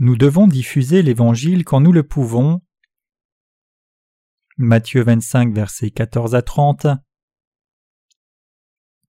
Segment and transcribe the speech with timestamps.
[0.00, 2.60] Nous devons diffuser l'Évangile quand nous le pouvons.
[4.56, 6.86] Matthieu 25, versets 14 à 30.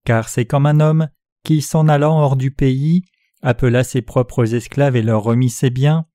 [0.04, 1.08] Car c'est comme un homme
[1.44, 3.04] qui, s'en allant hors du pays,
[3.40, 6.06] appela ses propres esclaves et leur remit ses biens,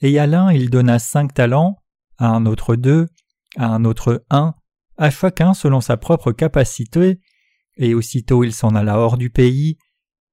[0.00, 1.76] et à l'un il donna cinq talents,
[2.18, 3.06] à un autre deux,
[3.56, 4.56] à un autre un,
[4.96, 7.20] à chacun selon sa propre capacité,
[7.76, 9.78] et aussitôt il s'en alla hors du pays.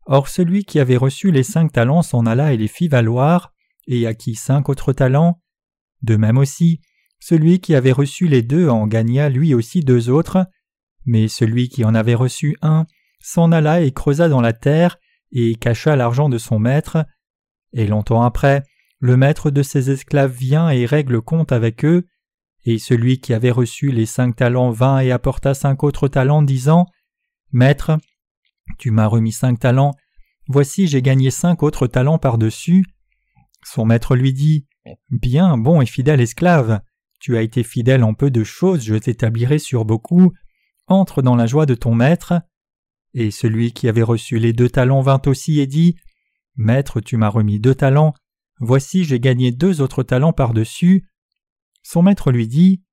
[0.08, 3.54] Or celui qui avait reçu les cinq talents s'en alla et les fit valoir,
[3.88, 5.42] et acquit cinq autres talents.
[6.02, 6.82] De même aussi,
[7.20, 10.46] celui qui avait reçu les deux en gagna lui aussi deux autres,
[11.06, 12.86] mais celui qui en avait reçu un
[13.22, 14.98] s'en alla et creusa dans la terre,
[15.32, 17.06] et cacha l'argent de son maître.
[17.72, 18.64] Et longtemps après,
[19.00, 22.06] le maître de ses esclaves vient et règle compte avec eux,
[22.66, 26.86] et celui qui avait reçu les cinq talents vint et apporta cinq autres talents, disant
[27.52, 27.98] Maître,
[28.78, 29.94] tu m'as remis cinq talents,
[30.48, 32.86] voici j'ai gagné cinq autres talents par-dessus.
[33.66, 34.68] Son maître lui dit
[35.10, 36.82] Bien, bon et fidèle esclave,
[37.20, 40.34] tu as été fidèle en peu de choses, je t'établirai sur beaucoup,
[40.88, 42.34] entre dans la joie de ton maître.
[43.14, 45.96] Et celui qui avait reçu les deux talents vint aussi et dit
[46.56, 48.14] Maître, tu m'as remis deux talents,
[48.60, 51.08] voici j'ai gagné deux autres talents par-dessus.
[51.82, 52.84] Son maître lui dit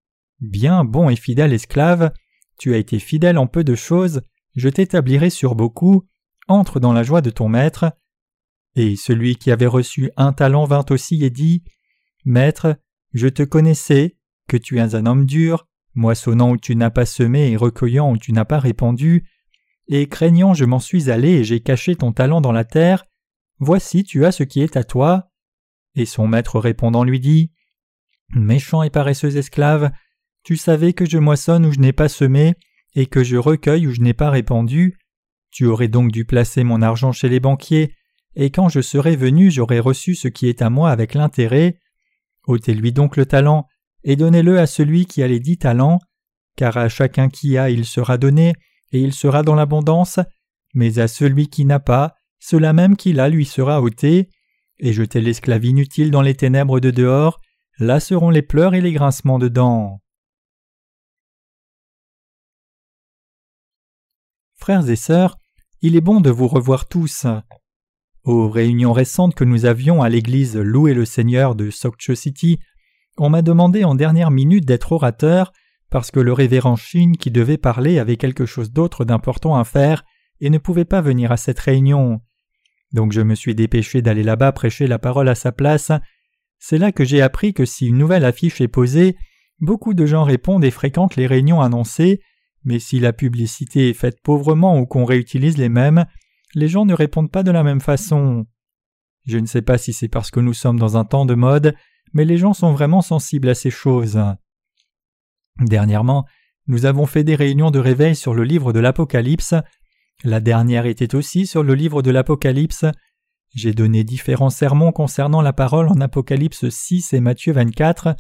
[0.41, 2.13] Bien, bon et fidèle esclave,
[2.59, 4.23] tu as été fidèle en peu de choses,
[4.55, 6.07] je t'établirai sur beaucoup,
[6.49, 7.93] entre dans la joie de ton maître.
[8.77, 11.63] Et celui qui avait reçu un talent vint aussi et dit
[12.25, 12.77] Maître,
[13.13, 14.17] je te connaissais,
[14.49, 18.19] que tu es un homme dur, moissonnant où tu n'as pas semé et recueillant où
[18.19, 19.25] tu n'as pas répandu,
[19.89, 23.05] et craignant je m'en suis allé et j'ai caché ton talent dans la terre,
[23.59, 25.31] voici tu as ce qui est à toi.
[25.97, 27.53] Et son maître répondant lui dit
[28.33, 29.91] Méchant et paresseux esclave,
[30.45, 32.55] tu savais que je moissonne où je n'ai pas semé,
[32.95, 34.99] et que je recueille où je n'ai pas répandu.
[35.51, 37.93] Tu aurais donc dû placer mon argent chez les banquiers,
[38.35, 41.79] et quand je serai venu j'aurais reçu ce qui est à moi avec l'intérêt.
[42.47, 43.67] ôtez-lui donc le talent,
[44.05, 45.99] et donnez-le à celui qui a les dix talents,
[46.57, 48.55] car à chacun qui a il sera donné,
[48.93, 50.21] et il sera dans l'abondance,
[50.75, 54.29] mais à celui qui n'a pas, cela même qu'il a lui sera ôté,
[54.79, 57.41] et jetez l'esclave inutile dans les ténèbres de dehors,
[57.79, 60.01] là seront les pleurs et les grincements de dents.
[64.57, 65.39] Frères et sœurs,
[65.83, 67.27] il est bon de vous revoir tous.
[68.31, 72.61] Aux réunions récentes que nous avions à l'église Louer le Seigneur de Sokcho City,
[73.19, 75.53] on m'a demandé en dernière minute d'être orateur
[75.91, 80.05] parce que le révérend Shin qui devait parler avait quelque chose d'autre d'important à faire
[80.41, 82.21] et ne pouvait pas venir à cette réunion.
[82.93, 85.91] Donc je me suis dépêché d'aller là-bas prêcher la parole à sa place.
[86.61, 89.17] C'est là que j'ai appris que si une nouvelle affiche est posée,
[89.59, 92.21] beaucoup de gens répondent et fréquentent les réunions annoncées,
[92.63, 96.05] mais si la publicité est faite pauvrement ou qu'on réutilise les mêmes,
[96.55, 98.47] les gens ne répondent pas de la même façon.
[99.27, 101.75] Je ne sais pas si c'est parce que nous sommes dans un temps de mode,
[102.13, 104.21] mais les gens sont vraiment sensibles à ces choses.
[105.61, 106.27] Dernièrement,
[106.67, 109.55] nous avons fait des réunions de réveil sur le livre de l'Apocalypse.
[110.25, 112.85] La dernière était aussi sur le livre de l'Apocalypse.
[113.55, 118.15] J'ai donné différents sermons concernant la parole en Apocalypse 6 et Matthieu 24.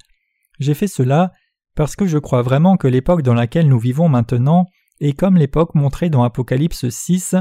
[0.58, 1.32] J'ai fait cela
[1.76, 4.66] parce que je crois vraiment que l'époque dans laquelle nous vivons maintenant
[5.00, 7.36] est comme l'époque montrée dans Apocalypse 6.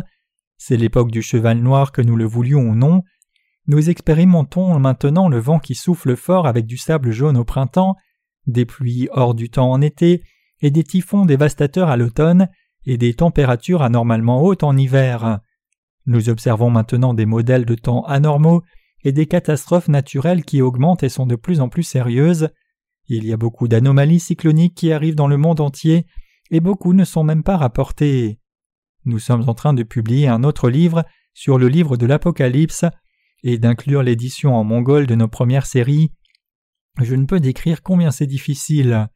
[0.59, 3.02] C'est l'époque du cheval noir que nous le voulions ou non.
[3.66, 7.96] Nous expérimentons maintenant le vent qui souffle fort avec du sable jaune au printemps
[8.46, 10.24] des pluies hors du temps en été,
[10.62, 12.50] et des typhons dévastateurs à l'automne,
[12.86, 15.40] et des températures anormalement hautes en hiver.
[16.06, 18.64] Nous observons maintenant des modèles de temps anormaux
[19.03, 22.50] et des catastrophes naturelles qui augmentent et sont de plus en plus sérieuses.
[23.08, 26.06] Il y a beaucoup d'anomalies cycloniques qui arrivent dans le monde entier,
[26.52, 28.38] et beaucoup ne sont même pas rapportées.
[29.09, 31.03] Nous sommes en train de publier un autre livre
[31.34, 32.86] sur le livre de l'Apocalypse,
[33.44, 36.12] et d'inclure l'édition en mongol de nos premières séries,
[37.01, 39.07] je ne peux décrire combien c'est difficile.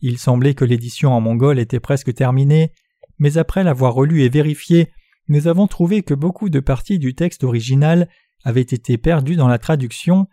[0.00, 2.72] Il semblait que l'édition en mongol était presque terminée,
[3.20, 4.90] mais après l'avoir relu et vérifié,
[5.28, 8.08] nous avons trouvé que beaucoup de parties du texte original
[8.42, 10.26] avaient été perdues dans la traduction,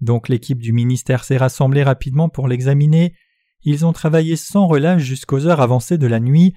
[0.00, 3.14] donc l'équipe du ministère s'est rassemblée rapidement pour l'examiner.
[3.62, 6.54] Ils ont travaillé sans relâche jusqu'aux heures avancées de la nuit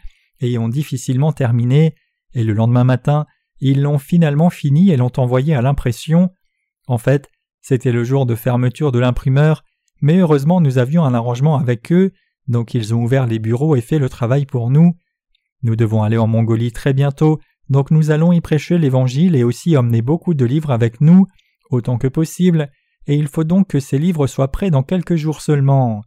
[0.57, 1.95] ont difficilement terminé,
[2.33, 3.25] et le lendemain matin,
[3.59, 6.31] ils l'ont finalement fini et l'ont envoyé à l'impression.
[6.87, 7.29] En fait,
[7.61, 9.63] c'était le jour de fermeture de l'imprimeur,
[10.01, 12.11] mais heureusement nous avions un arrangement avec eux,
[12.47, 14.97] donc ils ont ouvert les bureaux et fait le travail pour nous.
[15.61, 17.39] Nous devons aller en Mongolie très bientôt,
[17.69, 21.27] donc nous allons y prêcher l'Évangile et aussi emmener beaucoup de livres avec nous,
[21.69, 22.71] autant que possible,
[23.05, 26.01] et il faut donc que ces livres soient prêts dans quelques jours seulement.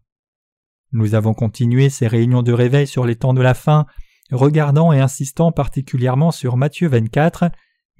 [0.92, 3.86] Nous avons continué ces réunions de réveil sur les temps de la fin,
[4.34, 7.50] regardant et insistant particulièrement sur Matthieu 24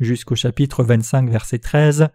[0.00, 2.08] jusqu'au chapitre 25 verset 13.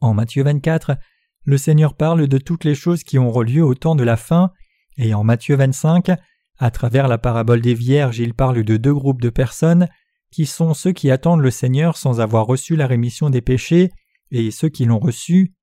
[0.00, 0.96] En Matthieu 24,
[1.44, 4.52] le Seigneur parle de toutes les choses qui auront lieu au temps de la fin,
[4.96, 6.10] et en Matthieu 25,
[6.58, 9.88] à travers la parabole des vierges, il parle de deux groupes de personnes
[10.30, 13.90] qui sont ceux qui attendent le Seigneur sans avoir reçu la rémission des péchés
[14.30, 15.54] et ceux qui l'ont reçu.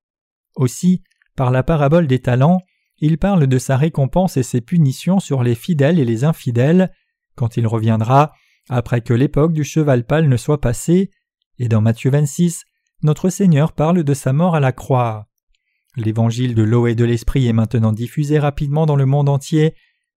[0.56, 1.02] Aussi,
[1.36, 2.60] par la parabole des talents,
[2.98, 6.92] il parle de sa récompense et ses punitions sur les fidèles et les infidèles,
[7.38, 8.32] quand il reviendra,
[8.68, 11.10] après que l'époque du cheval pâle ne soit passée,
[11.58, 12.64] et dans Matthieu 26,
[13.02, 15.28] notre Seigneur parle de sa mort à la croix.
[15.96, 19.74] L'évangile de l'eau et de l'esprit est maintenant diffusé rapidement dans le monde entier,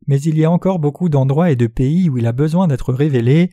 [0.07, 2.91] mais il y a encore beaucoup d'endroits et de pays où il a besoin d'être
[2.91, 3.51] révélé.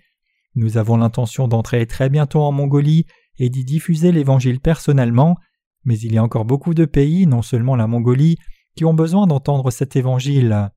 [0.55, 3.05] Nous avons l'intention d'entrer très bientôt en Mongolie
[3.39, 5.37] et d'y diffuser l'Évangile personnellement,
[5.85, 8.39] mais il y a encore beaucoup de pays, non seulement la Mongolie,
[8.77, 10.71] qui ont besoin d'entendre cet Évangile.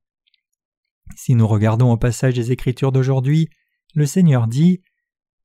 [1.15, 3.49] Si nous regardons au passage des Écritures d'aujourd'hui,
[3.93, 4.81] le Seigneur dit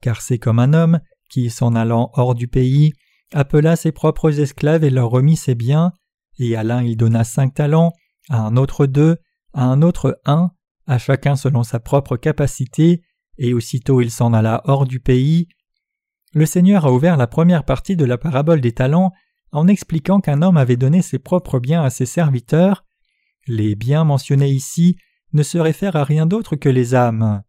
[0.00, 2.92] Car c'est comme un homme qui, s'en allant hors du pays,
[3.32, 5.92] appela ses propres esclaves et leur remit ses biens,
[6.38, 7.92] et à l'un il donna cinq talents,
[8.28, 9.16] à un autre deux,
[9.52, 10.50] à un autre un,
[10.86, 13.02] à chacun selon sa propre capacité,
[13.38, 15.48] et aussitôt il s'en alla hors du pays.
[16.32, 19.12] Le Seigneur a ouvert la première partie de la parabole des talents
[19.52, 22.84] en expliquant qu'un homme avait donné ses propres biens à ses serviteurs.
[23.46, 24.96] Les biens mentionnés ici
[25.36, 27.42] ne se réfèrent à rien d'autre que les âmes.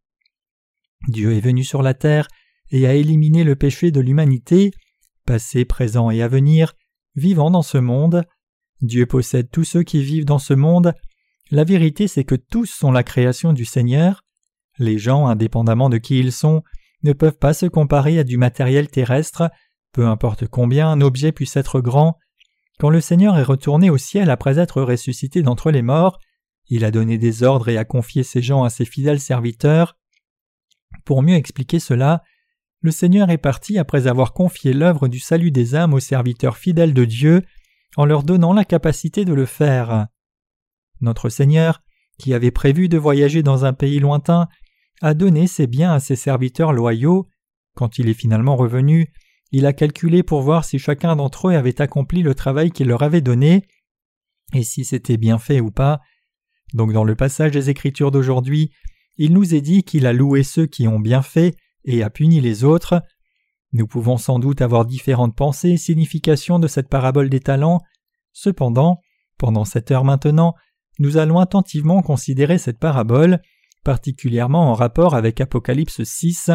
[1.08, 2.28] Dieu est venu sur la terre
[2.70, 4.72] et a éliminé le péché de l'humanité,
[5.26, 6.74] passé, présent et à venir,
[7.16, 8.24] vivant dans ce monde.
[8.82, 10.94] Dieu possède tous ceux qui vivent dans ce monde.
[11.50, 14.24] La vérité c'est que tous sont la création du Seigneur.
[14.78, 16.62] Les gens, indépendamment de qui ils sont,
[17.04, 19.50] ne peuvent pas se comparer à du matériel terrestre,
[19.94, 22.18] peu importe combien un objet puisse être grand.
[22.80, 26.20] Quand le Seigneur est retourné au ciel après être ressuscité d'entre les morts,
[26.70, 29.98] il a donné des ordres et a confié ses gens à ses fidèles serviteurs.
[31.06, 32.24] Pour mieux expliquer cela,
[32.82, 36.94] le Seigneur est parti après avoir confié l'œuvre du salut des âmes aux serviteurs fidèles
[36.94, 37.44] de Dieu,
[37.96, 40.08] en leur donnant la capacité de le faire.
[41.02, 41.82] Notre Seigneur,
[42.18, 44.48] qui avait prévu de voyager dans un pays lointain,
[45.02, 47.28] a donné ses biens à ses serviteurs loyaux.
[47.76, 49.12] Quand il est finalement revenu,
[49.52, 53.04] il a calculé pour voir si chacun d'entre eux avait accompli le travail qu'il leur
[53.04, 53.66] avait donné,
[54.54, 56.02] et si c'était bien fait ou pas.
[56.74, 58.72] Donc dans le passage des Écritures d'aujourd'hui,
[59.18, 61.56] il nous est dit qu'il a loué ceux qui ont bien fait
[61.86, 63.02] et a puni les autres.
[63.74, 67.82] Nous pouvons sans doute avoir différentes pensées et significations de cette parabole des talents.
[68.32, 69.02] Cependant,
[69.38, 70.56] pendant cette heure maintenant,
[71.00, 73.42] nous allons attentivement considérer cette parabole,
[73.84, 76.52] particulièrement en rapport avec Apocalypse 6.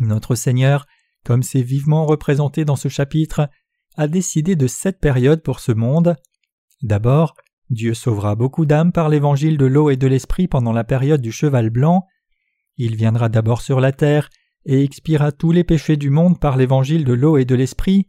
[0.00, 0.86] Notre Seigneur,
[1.24, 3.48] comme c'est vivement représenté dans ce chapitre,
[3.96, 6.16] a décidé de sept périodes pour ce monde.
[6.82, 7.34] D'abord,
[7.72, 11.32] Dieu sauvera beaucoup d'âmes par l'évangile de l'eau et de l'esprit pendant la période du
[11.32, 12.04] cheval blanc.
[12.76, 14.28] Il viendra d'abord sur la terre
[14.66, 18.08] et expiera tous les péchés du monde par l'évangile de l'eau et de l'esprit,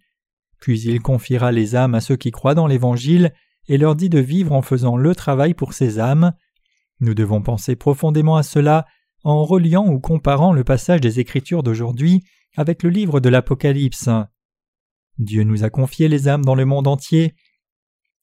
[0.59, 3.33] puis il confiera les âmes à ceux qui croient dans l'évangile
[3.69, 6.33] et leur dit de vivre en faisant le travail pour ces âmes.
[6.99, 8.85] Nous devons penser profondément à cela
[9.23, 12.25] en reliant ou comparant le passage des Écritures d'aujourd'hui
[12.57, 14.09] avec le livre de l'Apocalypse.
[15.19, 17.33] Dieu nous a confié les âmes dans le monde entier,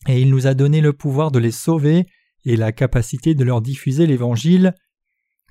[0.07, 2.07] et il nous a donné le pouvoir de les sauver
[2.45, 4.75] et la capacité de leur diffuser l'Évangile.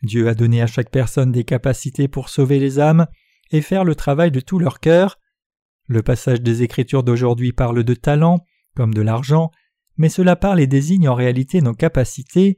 [0.02, 3.06] Dieu a donné à chaque personne des capacités pour sauver les âmes
[3.52, 5.20] et faire le travail de tout leur cœur.
[5.88, 8.46] Le passage des Écritures d'aujourd'hui parle de talent,
[8.76, 9.52] comme de l'argent,
[9.98, 12.58] mais cela parle et désigne en réalité nos capacités.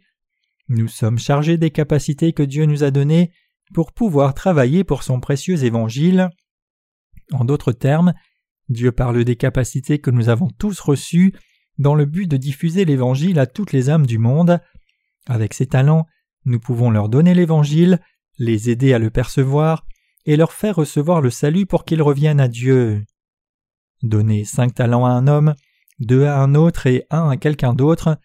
[0.70, 3.32] Nous sommes chargés des capacités que Dieu nous a données
[3.74, 6.30] pour pouvoir travailler pour son précieux évangile.
[7.32, 8.13] En d'autres termes,
[8.70, 11.34] Dieu parle des capacités que nous avons tous reçues
[11.82, 14.60] dans le but de diffuser l'évangile à toutes les âmes du monde.
[15.28, 16.06] Avec ces talents,
[16.46, 18.00] nous pouvons leur donner l'évangile,
[18.38, 19.86] les aider à le percevoir
[20.26, 23.04] et leur faire recevoir le salut pour qu'ils reviennent à Dieu.
[24.04, 25.56] Donner cinq talents à un homme
[26.02, 28.18] deux à un autre et un à quelqu'un d'autre,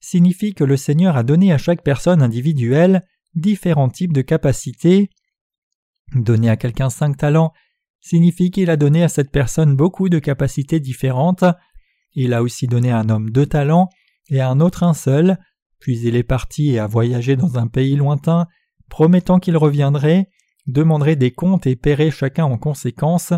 [0.00, 5.10] signifie que le Seigneur a donné à chaque personne individuelle différents types de capacités.
[6.14, 7.52] Donner à quelqu'un cinq talents
[8.00, 11.44] signifie qu'il a donné à cette personne beaucoup de capacités différentes.
[12.14, 13.88] Il a aussi donné un homme deux talents
[14.30, 15.38] et à un autre un seul,
[15.80, 18.46] puis il est parti et a voyagé dans un pays lointain,
[18.88, 20.30] promettant qu'il reviendrait,
[20.66, 23.32] demanderait des comptes et paierait chacun en conséquence.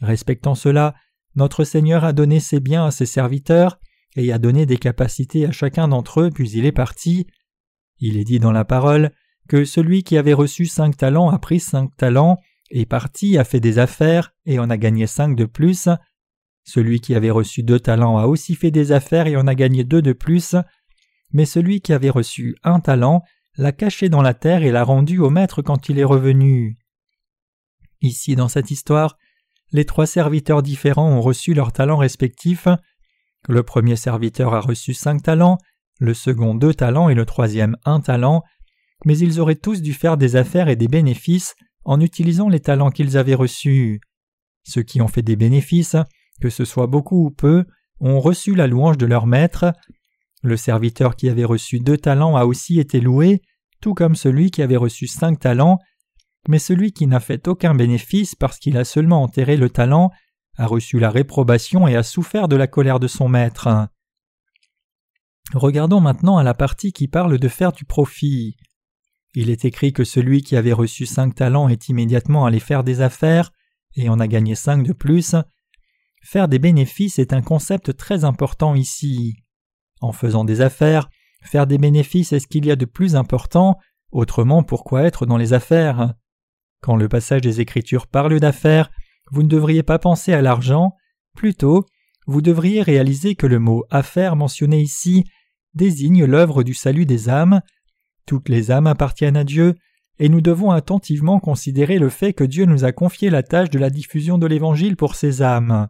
[0.00, 0.94] Respectant cela,
[1.34, 3.78] notre Seigneur a donné ses biens à ses serviteurs
[4.16, 7.26] et a donné des capacités à chacun d'entre eux, puis il est parti.
[7.98, 9.12] Il est dit dans la parole
[9.48, 12.38] que celui qui avait reçu cinq talents a pris cinq talents,
[12.70, 15.88] est parti, a fait des affaires et en a gagné cinq de plus.
[16.68, 19.84] Celui qui avait reçu deux talents a aussi fait des affaires et en a gagné
[19.84, 20.54] deux de plus.
[21.32, 23.22] Mais celui qui avait reçu un talent
[23.56, 26.76] l'a caché dans la terre et l'a rendu au maître quand il est revenu.
[28.02, 29.16] Ici, dans cette histoire,
[29.72, 32.68] les trois serviteurs différents ont reçu leurs talents respectifs.
[33.48, 35.56] Le premier serviteur a reçu cinq talents,
[35.98, 38.42] le second deux talents et le troisième un talent,
[39.06, 41.54] mais ils auraient tous dû faire des affaires et des bénéfices
[41.86, 44.02] en utilisant les talents qu'ils avaient reçus.
[44.64, 45.96] Ceux qui ont fait des bénéfices,
[46.40, 47.64] que ce soit beaucoup ou peu,
[48.00, 49.72] ont reçu la louange de leur maître.
[50.42, 53.42] Le serviteur qui avait reçu deux talents a aussi été loué,
[53.80, 55.78] tout comme celui qui avait reçu cinq talents,
[56.48, 60.10] mais celui qui n'a fait aucun bénéfice parce qu'il a seulement enterré le talent
[60.58, 63.88] a reçu la réprobation et a souffert de la colère de son maître.
[65.54, 68.56] Regardons maintenant à la partie qui parle de faire du profit.
[69.34, 73.00] Il est écrit que celui qui avait reçu cinq talents est immédiatement allé faire des
[73.00, 73.52] affaires
[73.94, 75.36] et en a gagné cinq de plus.
[76.22, 79.36] Faire des bénéfices est un concept très important ici.
[80.00, 81.08] En faisant des affaires,
[81.42, 83.78] faire des bénéfices est ce qu'il y a de plus important,
[84.10, 86.14] autrement pourquoi être dans les affaires?
[86.80, 88.90] Quand le passage des Écritures parle d'affaires,
[89.30, 90.92] vous ne devriez pas penser à l'argent,
[91.34, 91.84] plutôt
[92.26, 95.24] vous devriez réaliser que le mot affaire mentionné ici
[95.74, 97.62] désigne l'œuvre du salut des âmes.
[98.26, 99.74] Toutes les âmes appartiennent à Dieu,
[100.18, 103.78] et nous devons attentivement considérer le fait que Dieu nous a confié la tâche de
[103.78, 105.88] la diffusion de l'Évangile pour ces âmes.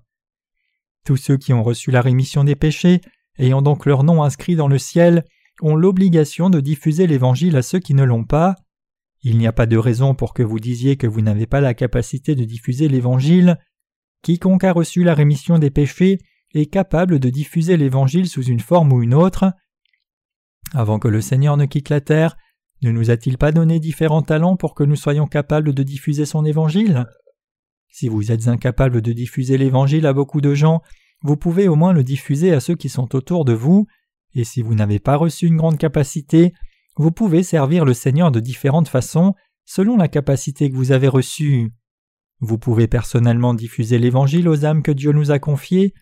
[1.08, 3.00] Tous ceux qui ont reçu la rémission des péchés,
[3.38, 5.24] ayant donc leur nom inscrit dans le ciel,
[5.62, 8.56] ont l'obligation de diffuser l'Évangile à ceux qui ne l'ont pas.
[9.22, 11.72] Il n'y a pas de raison pour que vous disiez que vous n'avez pas la
[11.72, 13.56] capacité de diffuser l'Évangile.
[14.20, 16.18] Quiconque a reçu la rémission des péchés
[16.52, 19.50] est capable de diffuser l'Évangile sous une forme ou une autre.
[20.74, 22.36] Avant que le Seigneur ne quitte la terre,
[22.82, 26.44] ne nous a-t-il pas donné différents talents pour que nous soyons capables de diffuser son
[26.44, 27.06] Évangile?
[27.90, 30.82] Si vous êtes incapable de diffuser l'Évangile à beaucoup de gens,
[31.22, 33.86] vous pouvez au moins le diffuser à ceux qui sont autour de vous,
[34.34, 36.52] et si vous n'avez pas reçu une grande capacité,
[36.96, 41.72] vous pouvez servir le Seigneur de différentes façons selon la capacité que vous avez reçue.
[42.40, 45.92] Vous pouvez personnellement diffuser l'Évangile aux âmes que Dieu nous a confiées,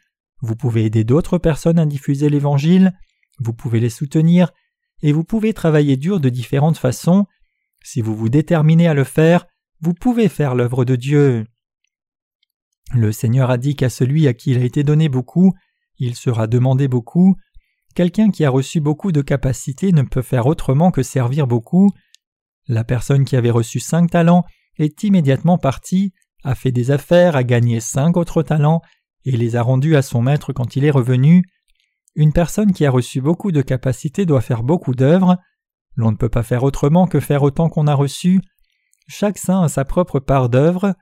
[0.41, 2.93] vous pouvez aider d'autres personnes à diffuser l'Évangile,
[3.39, 4.53] vous pouvez les soutenir,
[5.03, 7.27] et vous pouvez travailler dur de différentes façons.
[7.83, 9.47] Si vous vous déterminez à le faire,
[9.81, 11.47] vous pouvez faire l'œuvre de Dieu.
[12.95, 15.53] Le Seigneur a dit qu'à celui à qui il a été donné beaucoup,
[15.99, 17.37] il sera demandé beaucoup.
[17.95, 21.91] Quelqu'un qui a reçu beaucoup de capacités ne peut faire autrement que servir beaucoup.
[22.69, 24.45] La personne qui avait reçu cinq talents
[24.77, 26.13] est immédiatement partie,
[26.45, 28.83] a fait des affaires, a gagné cinq autres talents,
[29.25, 31.43] et les a rendus à son maître quand il est revenu.
[32.15, 35.37] Une personne qui a reçu beaucoup de capacités doit faire beaucoup d'œuvres.
[35.97, 38.41] L'on ne peut pas faire autrement que faire autant qu'on a reçu.
[39.09, 40.95] Chaque saint a sa propre part d'œuvre.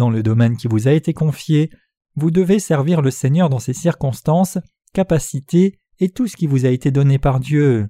[0.00, 1.70] Dans le domaine qui vous a été confié,
[2.16, 4.56] vous devez servir le Seigneur dans ses circonstances,
[4.94, 7.86] capacités et tout ce qui vous a été donné par Dieu.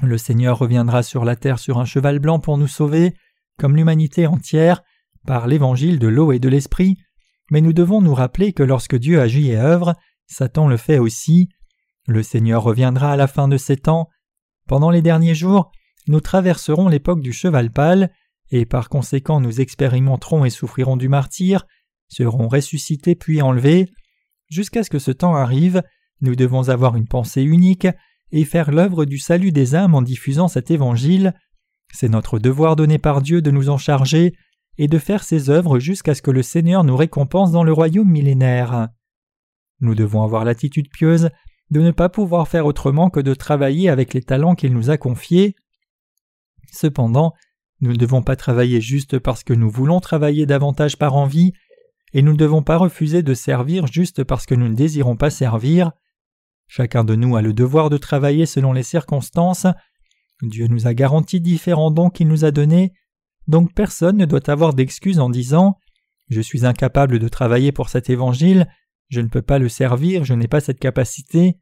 [0.00, 3.16] Le Seigneur reviendra sur la terre sur un cheval blanc pour nous sauver,
[3.58, 4.84] comme l'humanité entière,
[5.26, 6.98] par l'évangile de l'eau et de l'esprit,
[7.50, 9.96] mais nous devons nous rappeler que lorsque Dieu agit et œuvre,
[10.28, 11.48] Satan le fait aussi.
[12.06, 14.08] Le Seigneur reviendra à la fin de ces temps.
[14.68, 15.72] Pendant les derniers jours,
[16.06, 18.12] nous traverserons l'époque du cheval pâle,
[18.50, 21.66] et par conséquent nous expérimenterons et souffrirons du martyr,
[22.08, 23.90] serons ressuscités puis enlevés.
[24.48, 25.82] Jusqu'à ce que ce temps arrive,
[26.20, 27.86] nous devons avoir une pensée unique
[28.32, 31.34] et faire l'œuvre du salut des âmes en diffusant cet évangile.
[31.92, 34.34] C'est notre devoir donné par Dieu de nous en charger
[34.78, 38.08] et de faire ces œuvres jusqu'à ce que le Seigneur nous récompense dans le royaume
[38.08, 38.88] millénaire.
[39.80, 41.30] Nous devons avoir l'attitude pieuse
[41.70, 44.96] de ne pas pouvoir faire autrement que de travailler avec les talents qu'il nous a
[44.96, 45.54] confiés.
[46.72, 47.32] Cependant,
[47.80, 51.52] nous ne devons pas travailler juste parce que nous voulons travailler davantage par envie,
[52.12, 55.30] et nous ne devons pas refuser de servir juste parce que nous ne désirons pas
[55.30, 55.92] servir.
[56.66, 59.66] Chacun de nous a le devoir de travailler selon les circonstances.
[60.42, 62.92] Dieu nous a garanti différents dons qu'il nous a donnés,
[63.46, 65.78] donc personne ne doit avoir d'excuses en disant
[66.28, 68.66] Je suis incapable de travailler pour cet évangile,
[69.08, 71.56] je ne peux pas le servir, je n'ai pas cette capacité.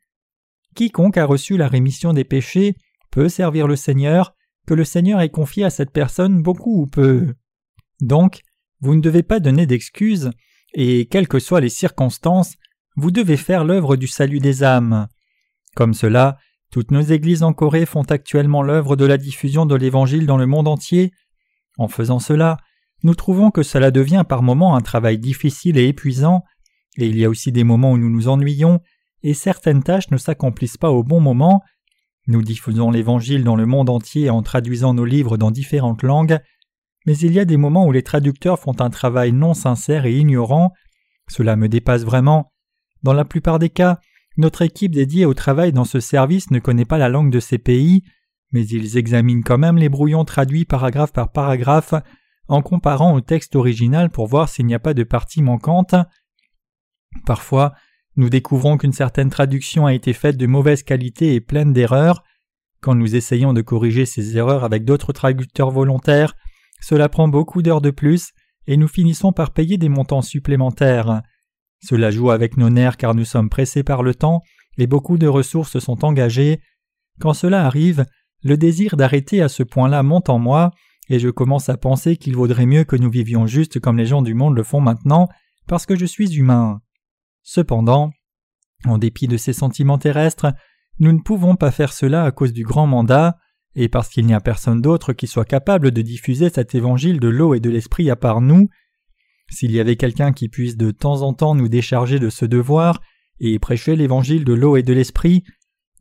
[0.75, 2.77] Quiconque a reçu la rémission des péchés
[3.11, 4.35] peut servir le Seigneur,
[4.69, 7.33] que le Seigneur ait confié à cette personne beaucoup ou peu.
[8.03, 8.43] Donc,
[8.81, 10.31] vous ne devez pas donner d'excuses,
[10.75, 12.57] et quelles que soient les circonstances,
[12.95, 15.09] vous devez faire l'œuvre du salut des âmes.
[15.75, 16.37] Comme cela,
[16.71, 20.45] toutes nos églises en Corée font actuellement l'œuvre de la diffusion de l'Évangile dans le
[20.45, 21.13] monde entier.
[21.79, 22.59] En faisant cela,
[23.03, 26.45] nous trouvons que cela devient par moments un travail difficile et épuisant,
[26.99, 28.83] et il y a aussi des moments où nous nous ennuyons,
[29.23, 31.63] et certaines tâches ne s'accomplissent pas au bon moment.
[32.28, 36.38] Nous diffusons l'Évangile dans le monde entier en traduisant nos livres dans différentes langues,
[37.06, 40.14] mais il y a des moments où les traducteurs font un travail non sincère et
[40.14, 40.75] ignorant.
[41.26, 42.52] Cela me dépasse vraiment.
[43.02, 43.99] Dans la plupart des cas,
[44.37, 47.56] notre équipe dédiée au travail dans ce service ne connaît pas la langue de ces
[47.56, 48.02] pays,
[48.52, 51.94] mais ils examinent quand même les brouillons traduits paragraphe par paragraphe
[52.47, 55.94] en comparant au texte original pour voir s'il n'y a pas de partie manquante.
[57.25, 57.73] Parfois,
[58.19, 62.25] nous découvrons qu'une certaine traduction a été faite de mauvaise qualité et pleine d'erreurs.
[62.81, 66.35] Quand nous essayons de corriger ces erreurs avec d'autres traducteurs volontaires,
[66.81, 68.33] cela prend beaucoup d'heures de plus
[68.67, 71.23] et nous finissons par payer des montants supplémentaires.
[71.81, 74.43] Cela joue avec nos nerfs car nous sommes pressés par le temps
[74.79, 76.59] et beaucoup de ressources sont engagées.
[77.21, 78.05] Quand cela arrive,
[78.43, 80.73] le désir d'arrêter à ce point-là monte en moi,
[81.09, 84.23] et je commence à penser qu'il vaudrait mieux que nous vivions juste comme les gens
[84.23, 85.29] du monde le font maintenant,
[85.69, 86.81] parce que je suis humain.
[87.50, 88.11] Cependant,
[88.85, 90.52] en dépit de ces sentiments terrestres,
[90.99, 93.38] nous ne pouvons pas faire cela à cause du grand mandat,
[93.75, 97.28] et parce qu'il n'y a personne d'autre qui soit capable de diffuser cet évangile de
[97.28, 98.69] l'eau et de l'esprit à part nous.
[99.49, 103.00] S'il y avait quelqu'un qui puisse de temps en temps nous décharger de ce devoir
[103.40, 105.43] et prêcher l'évangile de l'eau et de l'esprit,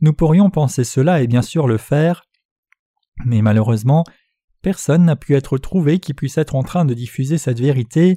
[0.01, 2.25] nous pourrions penser cela et bien sûr le faire.
[3.23, 4.03] Mais malheureusement,
[4.61, 8.15] personne n'a pu être trouvé qui puisse être en train de diffuser cette vérité.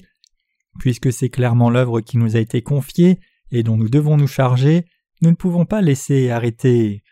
[0.78, 3.18] Puisque c'est clairement l'œuvre qui nous a été confiée
[3.50, 4.86] et dont nous devons nous charger,
[5.22, 7.02] nous ne pouvons pas laisser arrêter.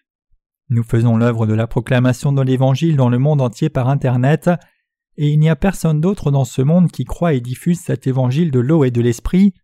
[0.71, 4.51] Nous faisons l'œuvre de la proclamation de l'Évangile dans le monde entier par Internet,
[5.17, 8.51] et il n'y a personne d'autre dans ce monde qui croit et diffuse cet Évangile
[8.51, 9.55] de l'eau et de l'Esprit.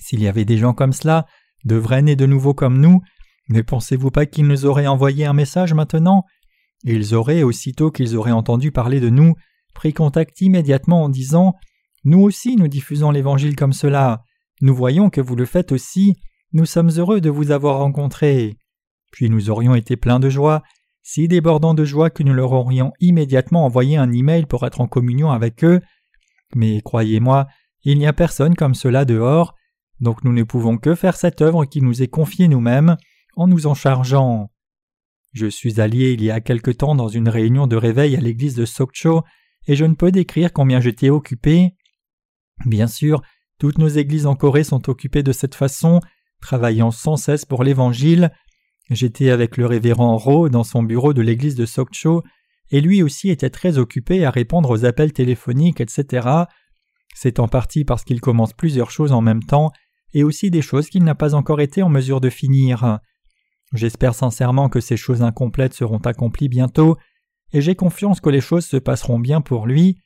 [0.00, 1.26] S'il y avait des gens comme cela,
[1.64, 3.00] de vrais nés de nouveau comme nous,
[3.48, 6.24] ne pensez-vous pas qu'ils nous auraient envoyé un message maintenant?
[6.82, 9.34] Ils auraient, aussitôt qu'ils auraient entendu parler de nous,
[9.74, 11.54] pris contact immédiatement en disant
[12.04, 14.24] Nous aussi nous diffusons l'Évangile comme cela,
[14.60, 16.14] nous voyons que vous le faites aussi,
[16.52, 18.56] nous sommes heureux de vous avoir rencontré.
[19.10, 20.62] Puis nous aurions été pleins de joie,
[21.02, 24.86] si débordants de joie que nous leur aurions immédiatement envoyé un email pour être en
[24.86, 25.80] communion avec eux.
[26.54, 27.46] Mais croyez-moi,
[27.82, 29.54] il n'y a personne comme cela dehors,
[30.00, 32.96] donc nous ne pouvons que faire cette œuvre qui nous est confiée nous-mêmes
[33.36, 34.50] en nous en chargeant.
[35.32, 38.54] Je suis allié il y a quelque temps dans une réunion de réveil à l'église
[38.54, 39.24] de Sokcho
[39.66, 41.74] et je ne peux décrire combien j'étais occupé.
[42.66, 43.22] Bien sûr,
[43.58, 46.00] toutes nos églises en Corée sont occupées de cette façon,
[46.40, 48.30] travaillant sans cesse pour l'Évangile.
[48.90, 52.22] J'étais avec le révérend Ro dans son bureau de l'église de Sokcho,
[52.70, 56.28] et lui aussi était très occupé à répondre aux appels téléphoniques, etc.
[57.14, 59.70] C'est en partie parce qu'il commence plusieurs choses en même temps,
[60.12, 62.98] et aussi des choses qu'il n'a pas encore été en mesure de finir.
[63.72, 66.96] J'espère sincèrement que ces choses incomplètes seront accomplies bientôt,
[67.52, 69.98] et j'ai confiance que les choses se passeront bien pour lui.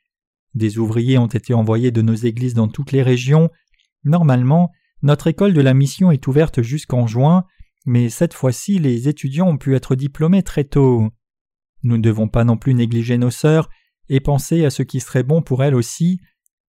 [0.54, 3.50] Des ouvriers ont été envoyés de nos églises dans toutes les régions.
[4.04, 4.70] Normalement,
[5.02, 7.44] notre école de la mission est ouverte jusqu'en juin,
[7.86, 11.08] mais cette fois-ci les étudiants ont pu être diplômés très tôt.
[11.82, 13.68] Nous ne devons pas non plus négliger nos sœurs
[14.08, 16.20] et penser à ce qui serait bon pour elles aussi.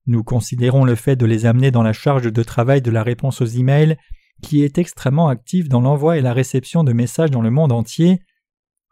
[0.05, 3.41] Nous considérons le fait de les amener dans la charge de travail de la réponse
[3.41, 3.97] aux emails,
[4.41, 8.19] qui est extrêmement active dans l'envoi et la réception de messages dans le monde entier.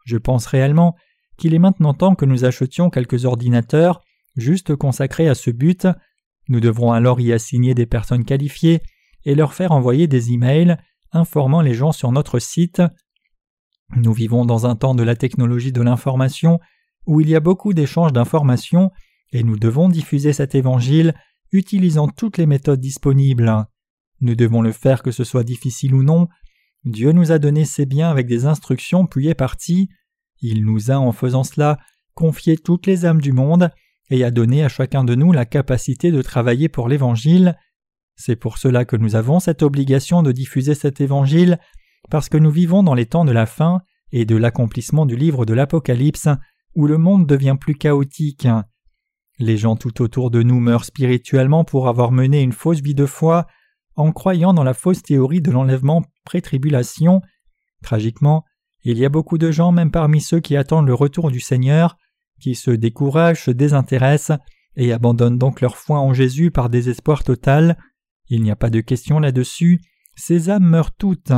[0.04, 0.96] Je pense réellement
[1.36, 4.02] qu'il est maintenant temps que nous achetions quelques ordinateurs
[4.38, 5.86] juste consacrés à ce but.
[6.48, 8.80] Nous devrons alors y assigner des personnes qualifiées
[9.24, 10.76] et leur faire envoyer des emails
[11.12, 12.82] informant les gens sur notre site.
[13.96, 16.60] Nous vivons dans un temps de la technologie de l'information
[17.06, 18.90] où il y a beaucoup d'échanges d'informations
[19.32, 21.14] et nous devons diffuser cet évangile
[21.52, 23.66] utilisant toutes les méthodes disponibles.
[24.20, 26.28] Nous devons le faire que ce soit difficile ou non.
[26.84, 29.88] Dieu nous a donné ses biens avec des instructions puis est parti.
[30.40, 31.78] Il nous a en faisant cela
[32.14, 33.70] confié toutes les âmes du monde
[34.10, 37.56] et a donné à chacun de nous la capacité de travailler pour l'Évangile.
[38.16, 41.58] C'est pour cela que nous avons cette obligation de diffuser cet Évangile,
[42.10, 45.44] parce que nous vivons dans les temps de la fin et de l'accomplissement du livre
[45.44, 46.28] de l'Apocalypse,
[46.74, 48.48] où le monde devient plus chaotique.
[49.38, 53.06] Les gens tout autour de nous meurent spirituellement pour avoir mené une fausse vie de
[53.06, 53.46] foi,
[53.94, 57.20] en croyant dans la fausse théorie de l'enlèvement pré-tribulation.
[57.82, 58.44] Tragiquement,
[58.84, 61.96] il y a beaucoup de gens, même parmi ceux qui attendent le retour du Seigneur,
[62.40, 64.38] qui se découragent, se désintéressent
[64.76, 67.78] et abandonnent donc leur foi en Jésus par désespoir total.
[68.28, 69.80] Il n'y a pas de question là-dessus,
[70.16, 71.32] ces âmes meurent toutes.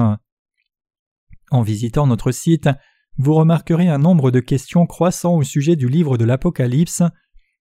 [1.51, 2.69] En visitant notre site,
[3.17, 7.03] vous remarquerez un nombre de questions croissant au sujet du livre de l'Apocalypse.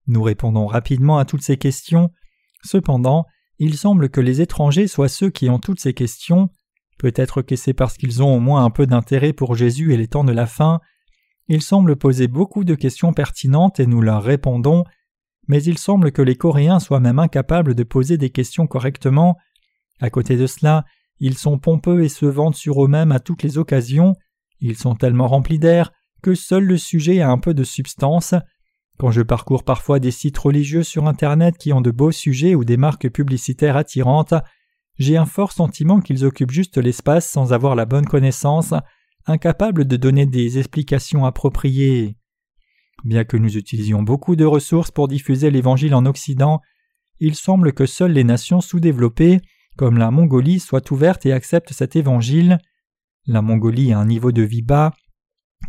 [0.07, 2.11] Nous répondons rapidement à toutes ces questions.
[2.63, 3.25] Cependant,
[3.57, 6.49] il semble que les étrangers soient ceux qui ont toutes ces questions.
[6.97, 10.07] Peut-être que c'est parce qu'ils ont au moins un peu d'intérêt pour Jésus et les
[10.07, 10.79] temps de la fin.
[11.49, 14.83] Ils semblent poser beaucoup de questions pertinentes et nous leur répondons,
[15.47, 19.35] mais il semble que les Coréens soient même incapables de poser des questions correctement.
[19.99, 20.85] À côté de cela,
[21.19, 24.13] ils sont pompeux et se vantent sur eux-mêmes à toutes les occasions.
[24.59, 28.35] Ils sont tellement remplis d'air que seul le sujet a un peu de substance.
[28.99, 32.63] Quand je parcours parfois des sites religieux sur Internet qui ont de beaux sujets ou
[32.63, 34.35] des marques publicitaires attirantes,
[34.99, 38.73] j'ai un fort sentiment qu'ils occupent juste l'espace sans avoir la bonne connaissance,
[39.29, 42.17] incapables de donner des explications appropriées.
[43.05, 46.61] Bien que nous utilisions beaucoup de ressources pour diffuser l'Évangile en Occident,
[47.19, 49.39] il semble que seules les nations sous-développées,
[49.77, 52.57] comme la Mongolie, soient ouvertes et acceptent cet Évangile.
[53.27, 54.93] La Mongolie a un niveau de vie bas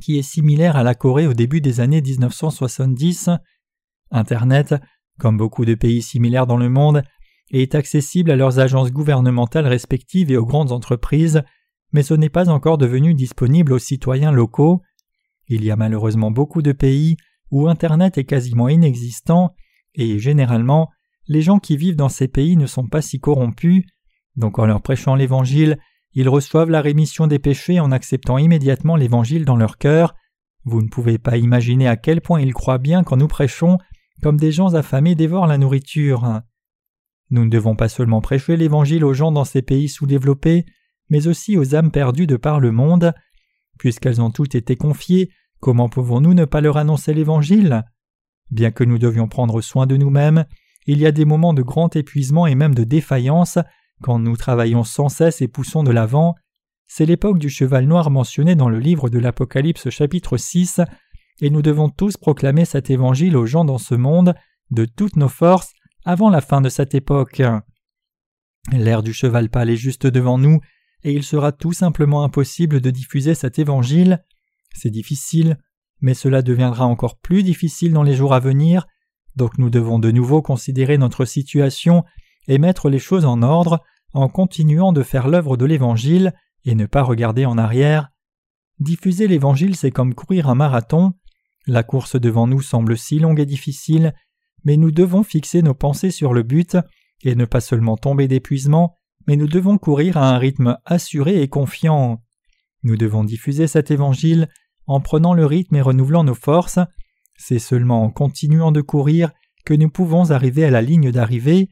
[0.02, 3.30] qui est similaire à la Corée au début des années 1970.
[4.10, 4.74] Internet,
[5.18, 7.02] comme beaucoup de pays similaires dans le monde,
[7.50, 11.42] est accessible à leurs agences gouvernementales respectives et aux grandes entreprises,
[11.92, 14.82] mais ce n'est pas encore devenu disponible aux citoyens locaux.
[15.48, 17.16] Il y a malheureusement beaucoup de pays
[17.50, 19.54] où Internet est quasiment inexistant,
[19.94, 20.90] et généralement,
[21.26, 23.84] les gens qui vivent dans ces pays ne sont pas si corrompus,
[24.36, 25.78] donc en leur prêchant l'Évangile,
[26.12, 30.14] ils reçoivent la rémission des péchés en acceptant immédiatement l'Évangile dans leur cœur.
[30.64, 33.78] Vous ne pouvez pas imaginer à quel point ils croient bien quand nous prêchons,
[34.22, 36.40] comme des gens affamés dévorent la nourriture.
[37.30, 40.66] Nous ne devons pas seulement prêcher l'Évangile aux gens dans ces pays sous-développés,
[41.10, 43.12] mais aussi aux âmes perdues de par le monde.
[43.78, 47.84] Puisqu'elles ont toutes été confiées, comment pouvons-nous ne pas leur annoncer l'Évangile?
[48.50, 50.46] Bien que nous devions prendre soin de nous-mêmes,
[50.86, 53.58] il y a des moments de grand épuisement et même de défaillance
[54.02, 56.34] quand nous travaillons sans cesse et poussons de l'avant.
[56.86, 60.80] C'est l'époque du cheval noir mentionné dans le livre de l'Apocalypse chapitre 6,
[61.42, 64.34] et nous devons tous proclamer cet évangile aux gens dans ce monde
[64.70, 65.72] de toutes nos forces
[66.04, 67.42] avant la fin de cette époque.
[68.72, 70.60] L'ère du cheval pâle est juste devant nous,
[71.04, 74.24] et il sera tout simplement impossible de diffuser cet évangile.
[74.74, 75.58] C'est difficile,
[76.00, 78.86] mais cela deviendra encore plus difficile dans les jours à venir,
[79.36, 82.04] donc nous devons de nouveau considérer notre situation
[82.48, 83.82] et mettre les choses en ordre
[84.12, 86.32] en continuant de faire l'œuvre de l'Évangile
[86.64, 88.10] et ne pas regarder en arrière.
[88.80, 91.12] Diffuser l'Évangile, c'est comme courir un marathon.
[91.66, 94.14] La course devant nous semble si longue et difficile,
[94.64, 96.76] mais nous devons fixer nos pensées sur le but
[97.22, 101.48] et ne pas seulement tomber d'épuisement, mais nous devons courir à un rythme assuré et
[101.48, 102.22] confiant.
[102.82, 104.48] Nous devons diffuser cet évangile
[104.86, 106.78] en prenant le rythme et renouvelant nos forces.
[107.36, 109.30] C'est seulement en continuant de courir
[109.64, 111.68] que nous pouvons arriver à la ligne d'arrivée.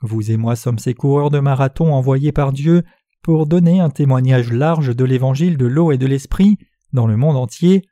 [0.00, 2.84] Vous et moi sommes ces coureurs de marathon envoyés par Dieu
[3.22, 6.58] pour donner un témoignage large de l'évangile de l'eau et de l'esprit
[6.92, 7.82] dans le monde entier.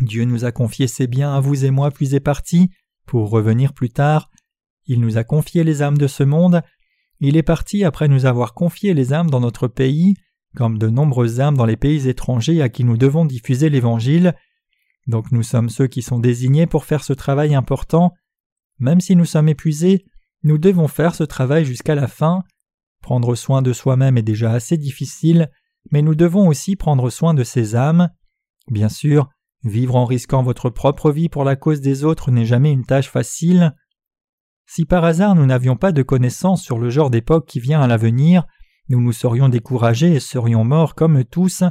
[0.00, 2.70] Dieu nous a confié ses biens à vous et moi puis est parti
[3.06, 4.30] pour revenir plus tard.
[4.86, 6.62] Il nous a confié les âmes de ce monde.
[7.24, 10.16] Il est parti après nous avoir confié les âmes dans notre pays,
[10.56, 14.34] comme de nombreuses âmes dans les pays étrangers à qui nous devons diffuser l'Évangile.
[15.06, 18.12] Donc nous sommes ceux qui sont désignés pour faire ce travail important.
[18.80, 20.04] Même si nous sommes épuisés,
[20.42, 22.42] nous devons faire ce travail jusqu'à la fin.
[23.00, 25.48] Prendre soin de soi-même est déjà assez difficile,
[25.92, 28.10] mais nous devons aussi prendre soin de ces âmes.
[28.68, 29.30] Bien sûr,
[29.64, 33.08] Vivre en risquant votre propre vie pour la cause des autres n'est jamais une tâche
[33.08, 33.76] facile.
[34.66, 37.86] Si par hasard nous n'avions pas de connaissances sur le genre d'époque qui vient à
[37.86, 38.46] l'avenir,
[38.88, 41.62] nous nous serions découragés et serions morts comme tous.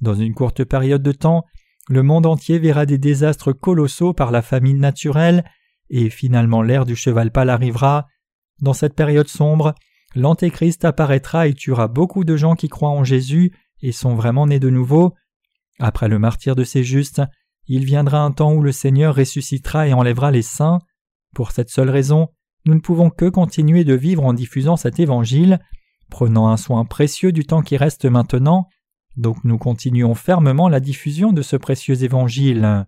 [0.00, 1.44] Dans une courte période de temps,
[1.88, 5.44] le monde entier verra des désastres colossaux par la famine naturelle,
[5.90, 8.06] et finalement l'ère du cheval pâle arrivera.
[8.60, 9.74] Dans cette période sombre,
[10.14, 14.60] l'Antéchrist apparaîtra et tuera beaucoup de gens qui croient en Jésus et sont vraiment nés
[14.60, 15.14] de nouveau.
[15.78, 17.22] Après le martyr de ces justes,
[17.66, 20.80] il viendra un temps où le Seigneur ressuscitera et enlèvera les saints.
[21.34, 22.28] Pour cette seule raison,
[22.66, 25.60] nous ne pouvons que continuer de vivre en diffusant cet évangile,
[26.10, 28.68] prenant un soin précieux du temps qui reste maintenant,
[29.16, 32.86] donc nous continuons fermement la diffusion de ce précieux évangile.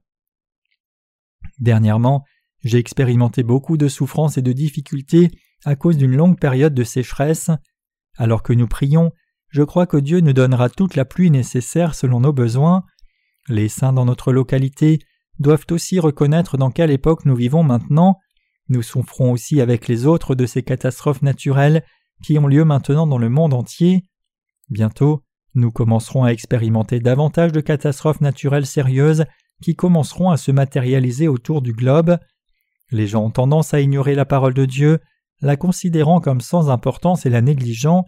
[1.58, 2.24] Dernièrement,
[2.64, 5.30] j'ai expérimenté beaucoup de souffrances et de difficultés
[5.64, 7.50] à cause d'une longue période de sécheresse.
[8.16, 9.12] Alors que nous prions,
[9.48, 12.84] je crois que Dieu nous donnera toute la pluie nécessaire selon nos besoins.
[13.48, 15.00] Les saints dans notre localité
[15.38, 18.18] doivent aussi reconnaître dans quelle époque nous vivons maintenant.
[18.68, 21.84] Nous souffrons aussi avec les autres de ces catastrophes naturelles
[22.22, 24.02] qui ont lieu maintenant dans le monde entier.
[24.70, 25.22] Bientôt,
[25.54, 29.24] nous commencerons à expérimenter davantage de catastrophes naturelles sérieuses
[29.62, 32.18] qui commenceront à se matérialiser autour du globe.
[32.90, 35.00] Les gens ont tendance à ignorer la parole de Dieu,
[35.40, 38.04] la considérant comme sans importance et la négligeant,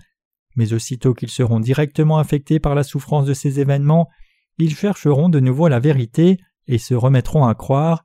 [0.56, 4.08] mais aussitôt qu'ils seront directement affectés par la souffrance de ces événements,
[4.58, 8.04] ils chercheront de nouveau la vérité et se remettront à croire.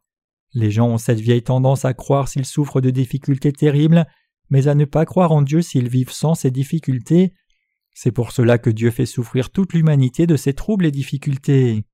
[0.53, 4.07] Les gens ont cette vieille tendance à croire s'ils souffrent de difficultés terribles,
[4.49, 7.33] mais à ne pas croire en Dieu s'ils vivent sans ces difficultés.
[7.93, 11.85] C'est pour cela que Dieu fait souffrir toute l'humanité de ces troubles et difficultés.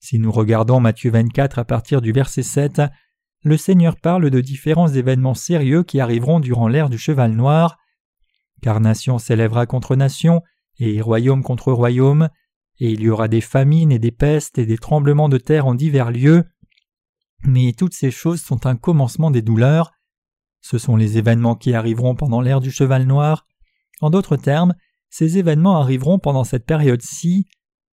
[0.00, 2.82] Si nous regardons Matthieu 24 à partir du verset 7,
[3.42, 7.78] le Seigneur parle de différents événements sérieux qui arriveront durant l'ère du cheval noir,
[8.62, 10.42] car nation s'élèvera contre nation,
[10.78, 12.28] et royaume contre royaume,
[12.80, 15.74] et il y aura des famines et des pestes et des tremblements de terre en
[15.74, 16.44] divers lieux.
[17.44, 19.92] Mais toutes ces choses sont un commencement des douleurs.
[20.60, 23.46] Ce sont les événements qui arriveront pendant l'ère du cheval noir.
[24.00, 24.74] En d'autres termes,
[25.10, 27.46] ces événements arriveront pendant cette période-ci,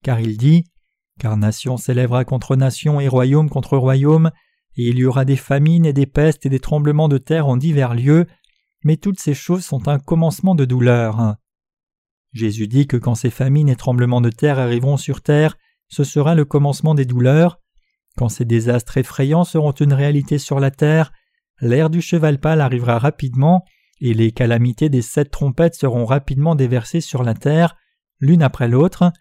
[0.03, 0.65] car il dit
[1.19, 4.31] car nation s'élèvera contre nation et royaume contre royaume,
[4.75, 7.57] et il y aura des famines et des pestes et des tremblements de terre en
[7.57, 8.25] divers lieux,
[8.83, 11.35] mais toutes ces choses sont un commencement de douleur.
[12.33, 15.55] Jésus dit que quand ces famines et tremblements de terre arriveront sur terre,
[15.87, 17.59] ce sera le commencement des douleurs.
[18.17, 21.11] Quand ces désastres effrayants seront une réalité sur la terre,
[21.61, 23.65] l'ère du cheval pâle arrivera rapidement,
[24.01, 27.75] et les calamités des sept trompettes seront rapidement déversées sur la terre,
[28.19, 29.11] l'une après l'autre.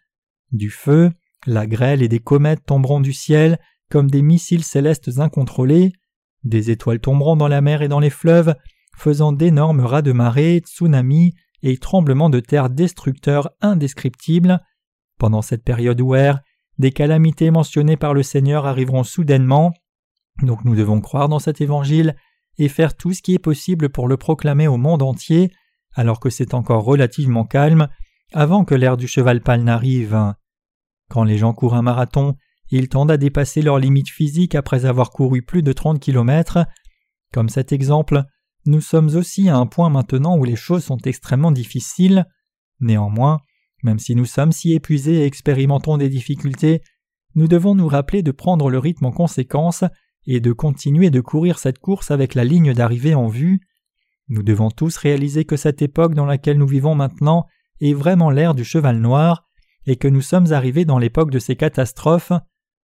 [0.50, 1.11] Du feu,
[1.46, 3.59] la grêle et des comètes tomberont du ciel
[3.90, 5.92] comme des missiles célestes incontrôlés,
[6.44, 8.55] des étoiles tomberont dans la mer et dans les fleuves,
[8.96, 14.61] faisant d'énormes rats de marée, tsunamis et tremblements de terre destructeurs indescriptibles.
[15.18, 16.40] Pendant cette période ouère,
[16.83, 19.73] des calamités mentionnées par le Seigneur arriveront soudainement,
[20.42, 22.16] donc nous devons croire dans cet évangile
[22.59, 25.53] et faire tout ce qui est possible pour le proclamer au monde entier,
[25.95, 27.87] alors que c'est encore relativement calme,
[28.33, 30.35] avant que l'ère du cheval pâle n'arrive.
[31.09, 32.35] Quand les gens courent un marathon,
[32.71, 36.66] ils tendent à dépasser leurs limites physiques après avoir couru plus de 30 kilomètres.
[37.33, 38.25] Comme cet exemple,
[38.66, 42.27] nous sommes aussi à un point maintenant où les choses sont extrêmement difficiles.
[42.81, 43.38] Néanmoins,
[43.83, 46.83] même si nous sommes si épuisés et expérimentons des difficultés,
[47.35, 49.85] nous devons nous rappeler de prendre le rythme en conséquence
[50.27, 53.61] et de continuer de courir cette course avec la ligne d'arrivée en vue.
[54.29, 57.47] Nous devons tous réaliser que cette époque dans laquelle nous vivons maintenant
[57.81, 59.49] est vraiment l'ère du cheval noir,
[59.87, 62.33] et que nous sommes arrivés dans l'époque de ces catastrophes.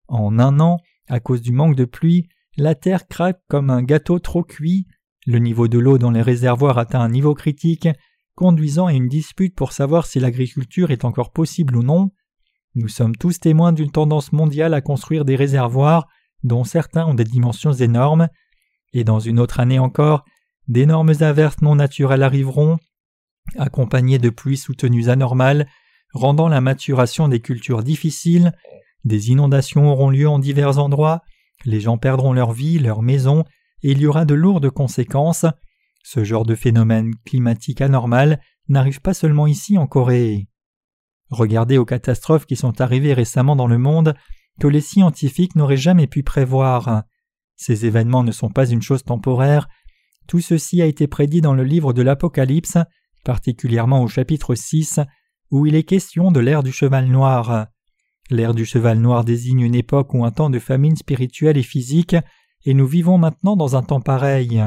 [0.08, 0.78] En un an,
[1.08, 4.88] à cause du manque de pluie, la terre craque comme un gâteau trop cuit,
[5.26, 7.90] le niveau de l'eau dans les réservoirs atteint un niveau critique,
[8.36, 12.12] conduisant à une dispute pour savoir si l'agriculture est encore possible ou non.
[12.76, 16.08] Nous sommes tous témoins d'une tendance mondiale à construire des réservoirs
[16.44, 18.28] dont certains ont des dimensions énormes,
[18.94, 20.24] et dans une autre année encore,
[20.68, 22.78] d'énormes averses non naturelles arriveront,
[23.58, 25.68] accompagnées de pluies soutenues anormales,
[26.14, 28.54] rendant la maturation des cultures difficile,
[29.06, 31.22] des inondations auront lieu en divers endroits,
[31.66, 33.44] les gens perdront leur vie, leur maison,
[33.84, 35.46] et il y aura de lourdes conséquences.
[36.08, 38.40] Ce genre de phénomène climatique anormal
[38.70, 40.48] n'arrive pas seulement ici en Corée.
[41.32, 44.14] Regardez aux catastrophes qui sont arrivées récemment dans le monde
[44.60, 47.06] que les scientifiques n'auraient jamais pu prévoir.
[47.56, 49.68] Ces événements ne sont pas une chose temporaire.
[50.28, 52.78] Tout ceci a été prédit dans le livre de l'Apocalypse,
[53.24, 55.00] particulièrement au chapitre 6,
[55.50, 57.66] où il est question de l'ère du cheval noir.
[58.30, 62.16] L'ère du cheval noir désigne une époque ou un temps de famine spirituelle et physique,
[62.64, 64.64] et nous vivons maintenant dans un temps pareil.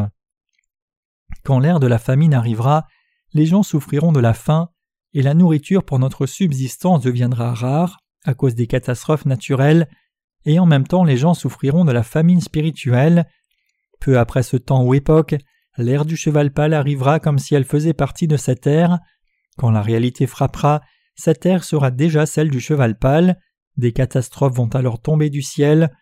[1.48, 2.86] Quand l'ère de la famine arrivera,
[3.32, 4.68] les gens souffriront de la faim,
[5.14, 9.88] et la nourriture pour notre subsistance deviendra rare à cause des catastrophes naturelles,
[10.44, 13.24] et en même temps les gens souffriront de la famine spirituelle.
[13.98, 15.36] Peu après ce temps ou époque,
[15.78, 18.98] l'ère du cheval pâle arrivera comme si elle faisait partie de cette ère.
[19.56, 20.82] Quand la réalité frappera,
[21.14, 23.40] cette ère sera déjà celle du cheval pâle,
[23.78, 25.96] des catastrophes vont alors tomber du ciel.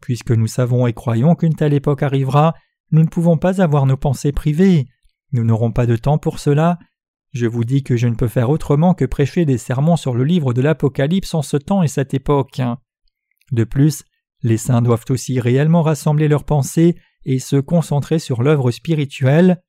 [0.00, 2.54] Puisque nous savons et croyons qu'une telle époque arrivera,
[2.90, 4.86] nous ne pouvons pas avoir nos pensées privées.
[5.32, 6.78] Nous n'aurons pas de temps pour cela.
[7.32, 10.24] Je vous dis que je ne peux faire autrement que prêcher des sermons sur le
[10.24, 12.62] livre de l'Apocalypse en ce temps et cette époque.
[13.52, 14.04] De plus,
[14.42, 19.62] les saints doivent aussi réellement rassembler leurs pensées et se concentrer sur l'œuvre spirituelle.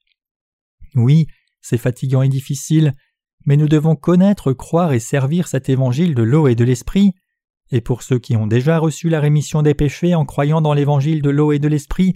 [0.96, 1.28] Oui,
[1.62, 2.94] c'est fatigant et difficile,
[3.46, 7.14] mais nous devons connaître, croire et servir cet évangile de l'eau et de l'esprit.
[7.72, 11.22] Et pour ceux qui ont déjà reçu la rémission des péchés en croyant dans l'évangile
[11.22, 12.16] de l'eau et de l'esprit,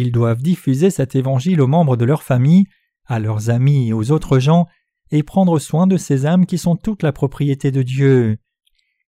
[0.00, 2.64] ils doivent diffuser cet évangile aux membres de leur famille,
[3.06, 4.66] à leurs amis et aux autres gens,
[5.10, 8.38] et prendre soin de ces âmes qui sont toute la propriété de Dieu.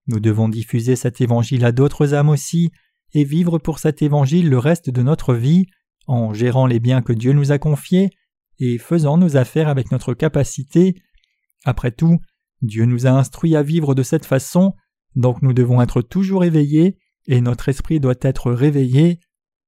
[0.08, 2.71] Nous devons diffuser cet évangile à d'autres âmes aussi,
[3.13, 5.65] et vivre pour cet évangile le reste de notre vie,
[6.06, 8.12] en gérant les biens que Dieu nous a confiés,
[8.60, 11.02] et faisant nos affaires avec notre capacité.
[11.63, 12.19] Après tout,
[12.62, 14.74] Dieu nous a instruits à vivre de cette façon,
[15.15, 19.19] donc nous devons être toujours éveillés, et notre esprit doit être réveillé.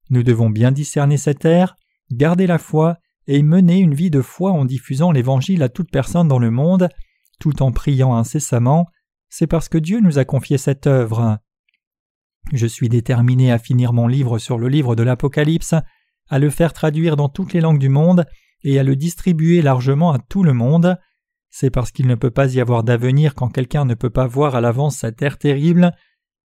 [0.10, 1.76] Nous devons bien discerner cette ère,
[2.12, 6.28] garder la foi, et mener une vie de foi en diffusant l'Évangile à toute personne
[6.28, 6.90] dans le monde,
[7.40, 8.88] tout en priant incessamment,
[9.30, 11.38] c'est parce que Dieu nous a confié cette œuvre.
[12.54, 15.76] Je suis déterminé à finir mon livre sur le livre de l'Apocalypse,
[16.30, 18.26] à le faire traduire dans toutes les langues du monde
[18.64, 20.98] et à le distribuer largement à tout le monde.
[21.50, 24.56] C'est parce qu'il ne peut pas y avoir d'avenir quand quelqu'un ne peut pas voir
[24.56, 25.94] à l'avance sa terre terrible.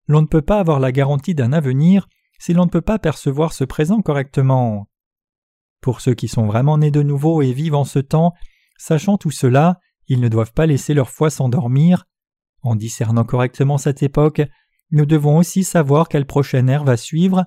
[0.08, 2.08] L'on ne peut pas avoir la garantie d'un avenir
[2.42, 4.90] si l'on ne peut pas percevoir ce présent correctement.
[5.80, 8.34] Pour ceux qui sont vraiment nés de nouveau et vivent en ce temps,
[8.80, 12.06] sachant tout cela, ils ne doivent pas laisser leur foi s'endormir.
[12.64, 14.42] En discernant correctement cette époque,
[14.90, 17.46] nous devons aussi savoir quelle prochaine ère va suivre,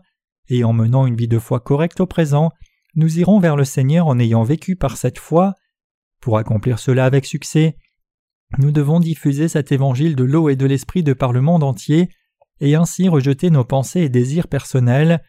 [0.49, 2.53] et en menant une vie de foi correcte au présent,
[2.95, 5.55] nous irons vers le Seigneur en ayant vécu par cette foi.
[6.21, 7.77] Pour accomplir cela avec succès,
[8.59, 12.11] nous devons diffuser cet évangile de l'eau et de l'esprit de par le monde entier,
[12.61, 15.23] et ainsi rejeter nos pensées et désirs personnels.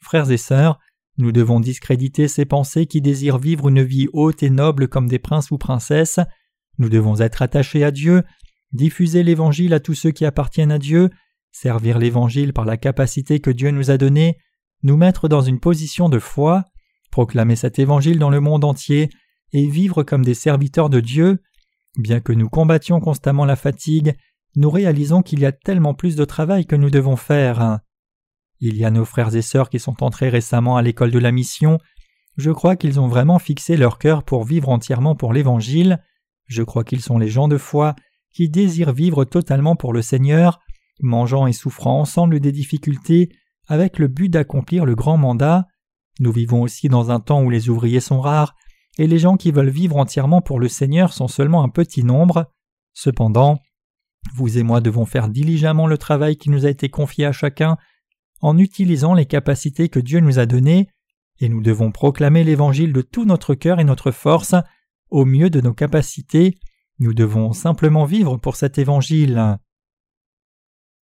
[0.00, 0.78] Frères et sœurs,
[1.18, 5.18] nous devons discréditer ces pensées qui désirent vivre une vie haute et noble comme des
[5.18, 6.20] princes ou princesses.
[6.78, 8.22] Nous devons être attachés à Dieu,
[8.72, 11.10] diffuser l'Évangile à tous ceux qui appartiennent à Dieu,
[11.50, 14.38] servir l'Évangile par la capacité que Dieu nous a donnée,
[14.84, 16.64] nous mettre dans une position de foi,
[17.10, 19.08] proclamer cet Évangile dans le monde entier
[19.52, 21.42] et vivre comme des serviteurs de Dieu.
[21.96, 24.14] Bien que nous combattions constamment la fatigue,
[24.56, 27.80] nous réalisons qu'il y a tellement plus de travail que nous devons faire.
[28.60, 31.32] Il y a nos frères et sœurs qui sont entrés récemment à l'école de la
[31.32, 31.78] mission.
[32.36, 36.02] Je crois qu'ils ont vraiment fixé leur cœur pour vivre entièrement pour l'Évangile.
[36.46, 37.94] Je crois qu'ils sont les gens de foi
[38.32, 40.60] qui désirent vivre totalement pour le Seigneur,
[41.00, 43.30] mangeant et souffrant ensemble des difficultés,
[43.66, 45.66] avec le but d'accomplir le grand mandat.
[46.20, 48.54] Nous vivons aussi dans un temps où les ouvriers sont rares,
[48.98, 52.50] et les gens qui veulent vivre entièrement pour le Seigneur sont seulement un petit nombre.
[52.92, 53.60] Cependant,
[54.34, 57.76] vous et moi devons faire diligemment le travail qui nous a été confié à chacun
[58.40, 60.88] en utilisant les capacités que Dieu nous a données,
[61.40, 64.54] et nous devons proclamer l'Évangile de tout notre cœur et notre force,
[65.10, 66.58] au mieux de nos capacités,
[66.98, 69.58] nous devons simplement vivre pour cet Évangile.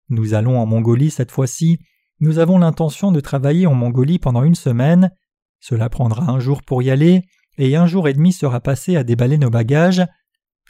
[0.10, 1.80] Nous allons en Mongolie cette fois-ci,
[2.20, 5.12] nous avons l'intention de travailler en Mongolie pendant une semaine,
[5.60, 7.22] cela prendra un jour pour y aller,
[7.58, 10.04] et un jour et demi sera passé à déballer nos bagages.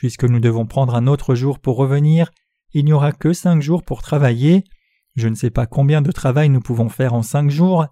[0.04, 2.30] Puisque nous devons prendre un autre jour pour revenir,
[2.74, 4.66] il n'y aura que cinq jours pour travailler.
[5.16, 7.86] Je ne sais pas combien de travail nous pouvons faire en cinq jours.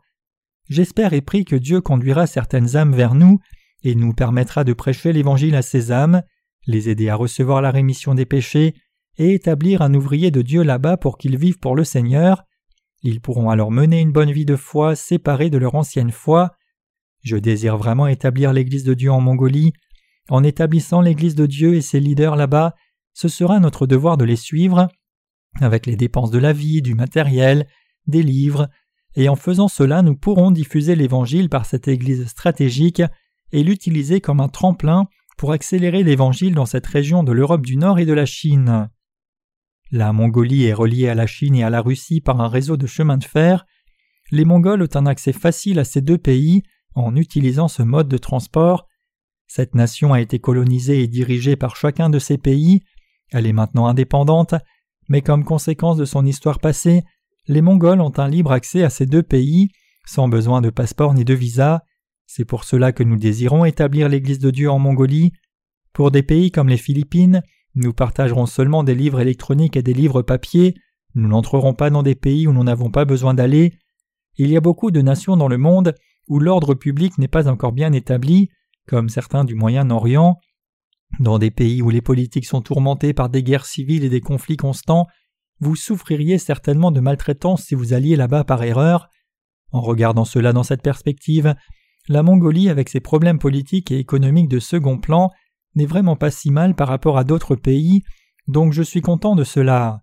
[0.67, 3.39] J'espère et prie que Dieu conduira certaines âmes vers nous
[3.84, 6.21] et nous permettra de prêcher l'Évangile à ces âmes,
[6.67, 8.76] les aider à recevoir la rémission des péchés
[9.17, 12.43] et établir un ouvrier de Dieu là-bas pour qu'ils vivent pour le Seigneur.
[13.04, 16.58] Ils pourront alors mener une bonne vie de foi séparée de leur ancienne foi.
[17.24, 19.71] Je désire vraiment établir l'Église de Dieu en Mongolie.
[20.32, 22.74] En établissant l'Église de Dieu et ses leaders là-bas,
[23.12, 24.88] ce sera notre devoir de les suivre,
[25.60, 27.67] avec les dépenses de la vie, du matériel,
[28.08, 28.70] des livres,
[29.17, 33.02] et en faisant cela nous pourrons diffuser l'Évangile par cette Église stratégique
[33.52, 38.00] et l'utiliser comme un tremplin pour accélérer l'Évangile dans cette région de l'Europe du Nord
[38.00, 38.89] et de la Chine.
[39.91, 42.88] La Mongolie est reliée à la Chine et à la Russie par un réseau de
[42.88, 43.65] chemins de fer.
[44.32, 46.63] Les Mongols ont un accès facile à ces deux pays
[46.96, 48.88] en utilisant ce mode de transport.
[49.54, 52.84] Cette nation a été colonisée et dirigée par chacun de ces pays.
[53.34, 54.56] Elle est maintenant indépendante,
[55.10, 57.04] mais comme conséquence de son histoire passée,
[57.50, 59.68] les Mongols ont un libre accès à ces deux pays,
[60.06, 61.84] sans besoin de passeport ni de visa.
[62.28, 65.34] C'est pour cela que nous désirons établir l'Église de Dieu en Mongolie.
[65.92, 67.44] Pour des pays comme les Philippines,
[67.76, 70.76] nous partagerons seulement des livres électroniques et des livres papier,
[71.14, 73.74] nous n'entrerons pas dans des pays où nous n'avons pas besoin d'aller.
[74.38, 75.94] Il y a beaucoup de nations dans le monde
[76.30, 78.50] où l'ordre public n'est pas encore bien établi,
[78.88, 80.39] comme certains du Moyen-Orient.
[81.20, 84.58] Dans des pays où les politiques sont tourmentées par des guerres civiles et des conflits
[84.58, 85.08] constants,
[85.60, 89.10] vous souffririez certainement de maltraitance si vous alliez là-bas par erreur.
[89.72, 91.56] En regardant cela dans cette perspective,
[92.08, 95.30] la Mongolie, avec ses problèmes politiques et économiques de second plan,
[95.76, 98.04] n'est vraiment pas si mal par rapport à d'autres pays,
[98.48, 100.02] donc je suis content de cela.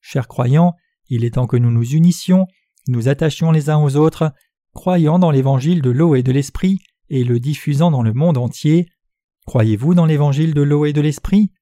[0.00, 0.74] Chers croyants,
[1.08, 2.46] il est temps que nous nous unissions,
[2.88, 4.32] nous attachions les uns aux autres,
[4.72, 8.88] croyant dans l'évangile de l'eau et de l'esprit, et le diffusant dans le monde entier.
[9.46, 11.52] Croyez-vous dans l'évangile de l'eau et de l'esprit?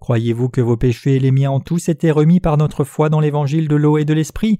[0.00, 3.20] Croyez-vous que vos péchés et les miens ont tous été remis par notre foi dans
[3.20, 4.58] l'évangile de l'eau et de l'esprit?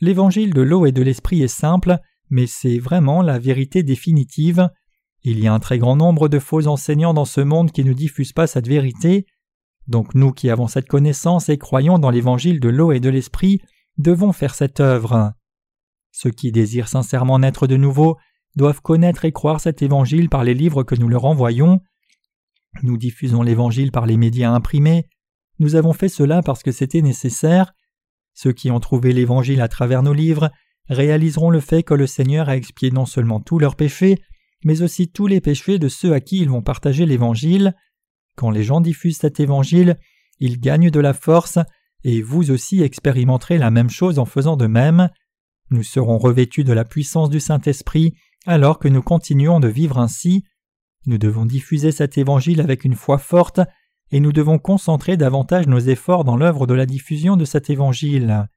[0.00, 1.98] L'évangile de l'eau et de l'esprit est simple,
[2.30, 4.70] mais c'est vraiment la vérité définitive.
[5.22, 7.92] Il y a un très grand nombre de faux enseignants dans ce monde qui ne
[7.92, 9.26] diffusent pas cette vérité.
[9.86, 13.60] Donc nous qui avons cette connaissance et croyons dans l'évangile de l'eau et de l'esprit,
[13.98, 15.32] devons faire cette œuvre.
[16.12, 18.16] Ceux qui désirent sincèrement naître de nouveau
[18.56, 21.80] doivent connaître et croire cet évangile par les livres que nous leur envoyons.
[22.82, 25.08] Nous diffusons l'évangile par les médias imprimés.
[25.58, 27.72] Nous avons fait cela parce que c'était nécessaire.
[28.34, 30.50] Ceux qui ont trouvé l'évangile à travers nos livres
[30.88, 34.16] réaliseront le fait que le Seigneur a expié non seulement tous leurs péchés,
[34.64, 37.74] mais aussi tous les péchés de ceux à qui ils vont partager l'Évangile.
[38.36, 39.98] Quand les gens diffusent cet Évangile,
[40.38, 41.58] ils gagnent de la force,
[42.02, 45.10] et vous aussi expérimenterez la même chose en faisant de même.
[45.70, 48.14] Nous serons revêtus de la puissance du Saint-Esprit
[48.46, 50.44] alors que nous continuons de vivre ainsi.
[51.06, 53.60] Nous devons diffuser cet Évangile avec une foi forte,
[54.10, 58.48] et nous devons concentrer davantage nos efforts dans l'œuvre de la diffusion de cet Évangile.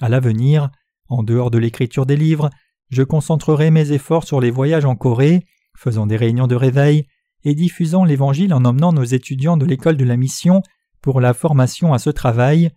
[0.00, 0.70] À l'avenir,
[1.08, 2.50] en dehors de l'écriture des livres,
[2.90, 5.46] je concentrerai mes efforts sur les voyages en Corée,
[5.76, 7.06] faisant des réunions de réveil
[7.44, 10.62] et diffusant l'Évangile en emmenant nos étudiants de l'école de la mission
[11.00, 12.70] pour la formation à ce travail.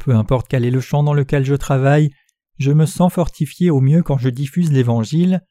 [0.00, 2.10] Peu importe quel est le champ dans lequel je travaille,
[2.58, 5.42] je me sens fortifié au mieux quand je diffuse l'Évangile.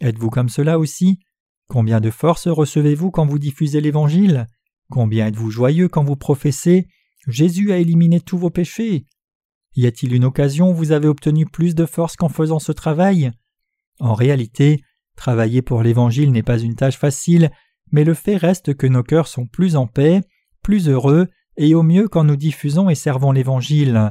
[0.00, 1.18] Êtes-vous comme cela aussi?
[1.68, 4.46] Combien de force recevez-vous quand vous diffusez l'Évangile?
[4.90, 6.86] Combien êtes-vous joyeux quand vous professez
[7.28, 9.06] Jésus a éliminé tous vos péchés
[9.74, 13.30] Y a-t-il une occasion où vous avez obtenu plus de force qu'en faisant ce travail?
[14.00, 14.82] En réalité,
[15.16, 17.50] travailler pour l'Évangile n'est pas une tâche facile,
[17.90, 20.20] mais le fait reste que nos cœurs sont plus en paix,
[20.62, 24.10] plus heureux, et au mieux quand nous diffusons et servons l'Évangile.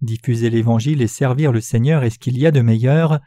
[0.00, 3.20] Diffuser l'Évangile et servir le Seigneur est ce qu'il y a de meilleur.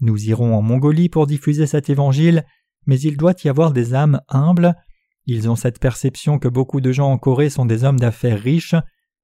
[0.00, 2.44] Nous irons en Mongolie pour diffuser cet Évangile,
[2.86, 4.74] mais il doit y avoir des âmes humbles.
[5.26, 8.74] Ils ont cette perception que beaucoup de gens en Corée sont des hommes d'affaires riches.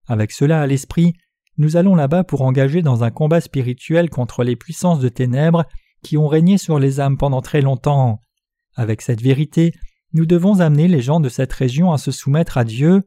[0.06, 1.14] Avec cela à l'esprit,
[1.56, 5.64] nous allons là-bas pour engager dans un combat spirituel contre les puissances de ténèbres
[6.02, 8.20] qui ont régné sur les âmes pendant très longtemps.
[8.76, 9.74] Avec cette vérité,
[10.12, 13.02] nous devons amener les gens de cette région à se soumettre à Dieu.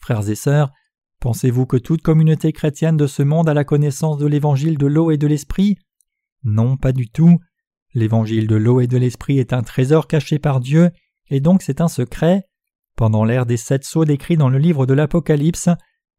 [0.00, 0.72] Frères et sœurs,
[1.20, 5.10] pensez-vous que toute communauté chrétienne de ce monde a la connaissance de l'évangile de l'eau
[5.10, 5.78] et de l'esprit?
[6.44, 7.38] Non, pas du tout.
[7.94, 10.90] L'évangile de l'eau et de l'esprit est un trésor caché par Dieu,
[11.30, 12.44] et donc c'est un secret.
[12.96, 15.68] Pendant l'ère des sept sceaux décrits dans le livre de l'Apocalypse,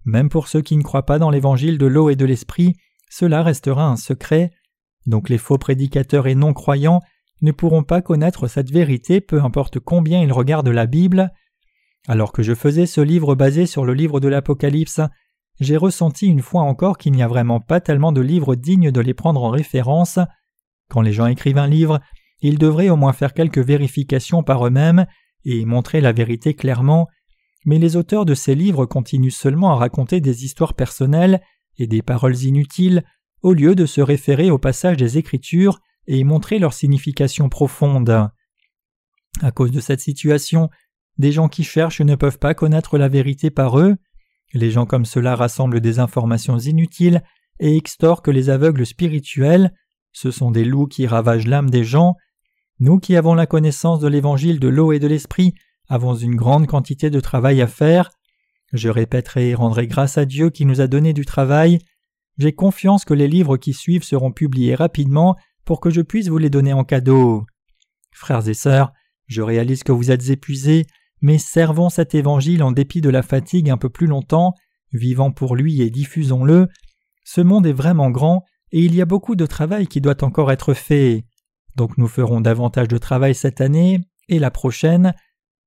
[0.06, 2.76] même pour ceux qui ne croient pas dans l'évangile de l'eau et de l'esprit,
[3.10, 4.52] cela restera un secret.
[5.06, 7.02] Donc les faux prédicateurs et non-croyants
[7.42, 11.32] ne pourront pas connaître cette vérité peu importe combien ils regardent la Bible.
[12.10, 15.00] Alors que je faisais ce livre basé sur le livre de l'Apocalypse,
[15.60, 19.00] j'ai ressenti une fois encore qu'il n'y a vraiment pas tellement de livres dignes de
[19.00, 20.18] les prendre en référence.
[20.90, 22.00] Quand les gens écrivent un livre,
[22.42, 25.06] ils devraient au moins faire quelques vérifications par eux-mêmes
[25.46, 27.08] et montrer la vérité clairement,
[27.68, 31.40] mais les auteurs de ces livres continuent seulement à raconter des histoires personnelles
[31.78, 33.04] et des paroles inutiles
[33.44, 38.32] au lieu de se référer au passage des Écritures et y montrer leur signification profonde.
[39.44, 40.72] À cause de cette situation,
[41.20, 43.98] des gens qui cherchent ne peuvent pas connaître la vérité par eux.
[44.54, 47.22] Les gens comme cela rassemblent des informations inutiles
[47.60, 49.74] et extorquent les aveugles spirituels.
[50.14, 52.16] Ce sont des loups qui ravagent l'âme des gens.
[52.80, 55.54] Nous qui avons la connaissance de l'évangile de l'eau et de l'esprit
[55.90, 58.10] avons une grande quantité de travail à faire.
[58.72, 61.80] Je répéterai et rendrai grâce à Dieu qui nous a donné du travail.
[62.38, 66.38] J'ai confiance que les livres qui suivent seront publiés rapidement pour que je puisse vous
[66.38, 67.46] les donner en cadeau.
[68.14, 68.94] Frères et sœurs,
[69.28, 70.86] je réalise que vous êtes épuisés,
[71.22, 74.54] mais servons cet évangile en dépit de la fatigue un peu plus longtemps,
[74.94, 76.68] vivant pour lui et diffusons-le.
[77.24, 80.52] Ce monde est vraiment grand et il y a beaucoup de travail qui doit encore
[80.52, 81.26] être fait.
[81.76, 85.14] Donc nous ferons davantage de travail cette année et la prochaine.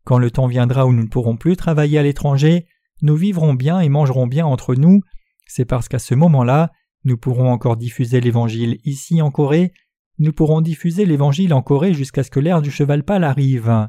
[0.05, 2.66] Quand le temps viendra où nous ne pourrons plus travailler à l'étranger,
[3.03, 5.00] nous vivrons bien et mangerons bien entre nous.
[5.46, 6.70] C'est parce qu'à ce moment-là,
[7.05, 9.72] nous pourrons encore diffuser l'Évangile ici en Corée,
[10.18, 13.88] nous pourrons diffuser l'Évangile en Corée jusqu'à ce que l'ère du cheval pâle arrive.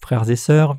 [0.00, 0.76] Frères et sœurs,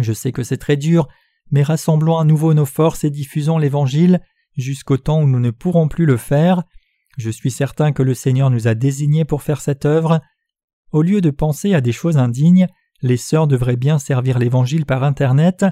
[0.00, 1.08] je sais que c'est très dur,
[1.50, 4.20] mais rassemblons à nouveau nos forces et diffusons l'Évangile
[4.56, 6.62] jusqu'au temps où nous ne pourrons plus le faire.
[7.18, 10.20] Je suis certain que le Seigneur nous a désignés pour faire cette œuvre.
[10.92, 12.68] Au lieu de penser à des choses indignes,
[13.02, 15.66] les sœurs devraient bien servir l'Évangile par Internet,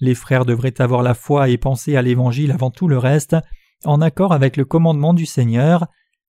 [0.00, 3.36] les frères devraient avoir la foi et penser à l'Évangile avant tout le reste,
[3.84, 5.86] en accord avec le commandement du Seigneur.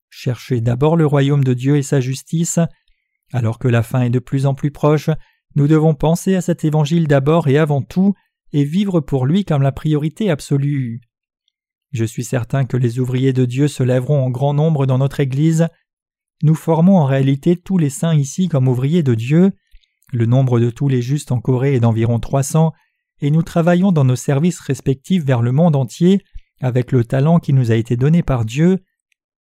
[0.09, 2.59] Cherchez d'abord le royaume de Dieu et sa justice.
[3.31, 5.09] Alors que la fin est de plus en plus proche,
[5.55, 8.13] nous devons penser à cet Évangile d'abord et avant tout,
[8.51, 11.01] et vivre pour lui comme la priorité absolue.
[11.91, 15.19] Je suis certain que les ouvriers de Dieu se lèveront en grand nombre dans notre
[15.19, 15.67] Église.
[16.41, 19.51] Nous formons en réalité tous les saints ici comme ouvriers de Dieu.
[20.11, 22.73] Le nombre de tous les justes en Corée est d'environ 300,
[23.21, 26.21] et nous travaillons dans nos services respectifs vers le monde entier
[26.61, 28.83] avec le talent qui nous a été donné par Dieu.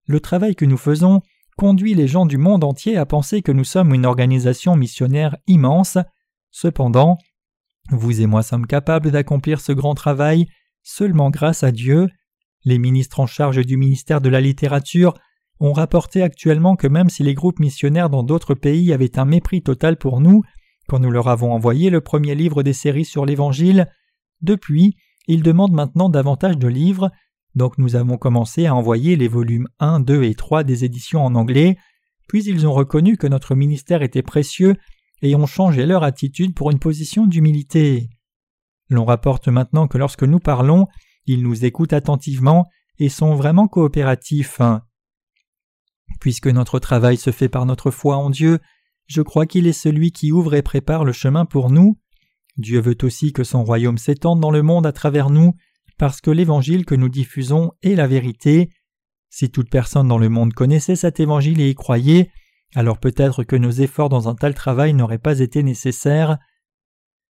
[0.07, 1.21] Le travail que nous faisons
[1.61, 5.99] conduit les gens du monde entier à penser que nous sommes une organisation missionnaire immense.
[6.49, 7.19] Cependant,
[7.91, 10.47] vous et moi sommes capables d'accomplir ce grand travail
[10.81, 12.07] seulement grâce à Dieu.
[12.65, 15.13] Les ministres en charge du ministère de la littérature
[15.59, 19.61] ont rapporté actuellement que même si les groupes missionnaires dans d'autres pays avaient un mépris
[19.61, 20.41] total pour nous,
[20.87, 23.85] quand nous leur avons envoyé le premier livre des séries sur l'Évangile.
[24.41, 24.95] Depuis,
[25.27, 27.11] ils demandent maintenant davantage de livres,
[27.55, 31.35] donc nous avons commencé à envoyer les volumes 1, 2 et 3 des éditions en
[31.35, 31.77] anglais,
[32.27, 34.75] puis ils ont reconnu que notre ministère était précieux
[35.21, 38.09] et ont changé leur attitude pour une position d'humilité.
[38.89, 40.87] L'on rapporte maintenant que lorsque nous parlons,
[41.25, 42.67] ils nous écoutent attentivement
[42.99, 44.61] et sont vraiment coopératifs.
[46.19, 48.59] Puisque notre travail se fait par notre foi en Dieu,
[49.07, 51.97] je crois qu'il est celui qui ouvre et prépare le chemin pour nous.
[52.57, 55.53] Dieu veut aussi que son royaume s'étende dans le monde à travers nous,
[56.01, 58.71] parce que l'évangile que nous diffusons est la vérité.
[59.29, 62.31] Si toute personne dans le monde connaissait cet évangile et y croyait,
[62.73, 66.39] alors peut-être que nos efforts dans un tel travail n'auraient pas été nécessaires.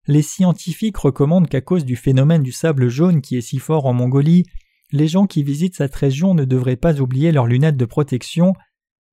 [0.06, 3.92] Les scientifiques recommandent qu'à cause du phénomène du sable jaune qui est si fort en
[3.92, 4.44] Mongolie,
[4.92, 8.52] les gens qui visitent cette région ne devraient pas oublier leurs lunettes de protection,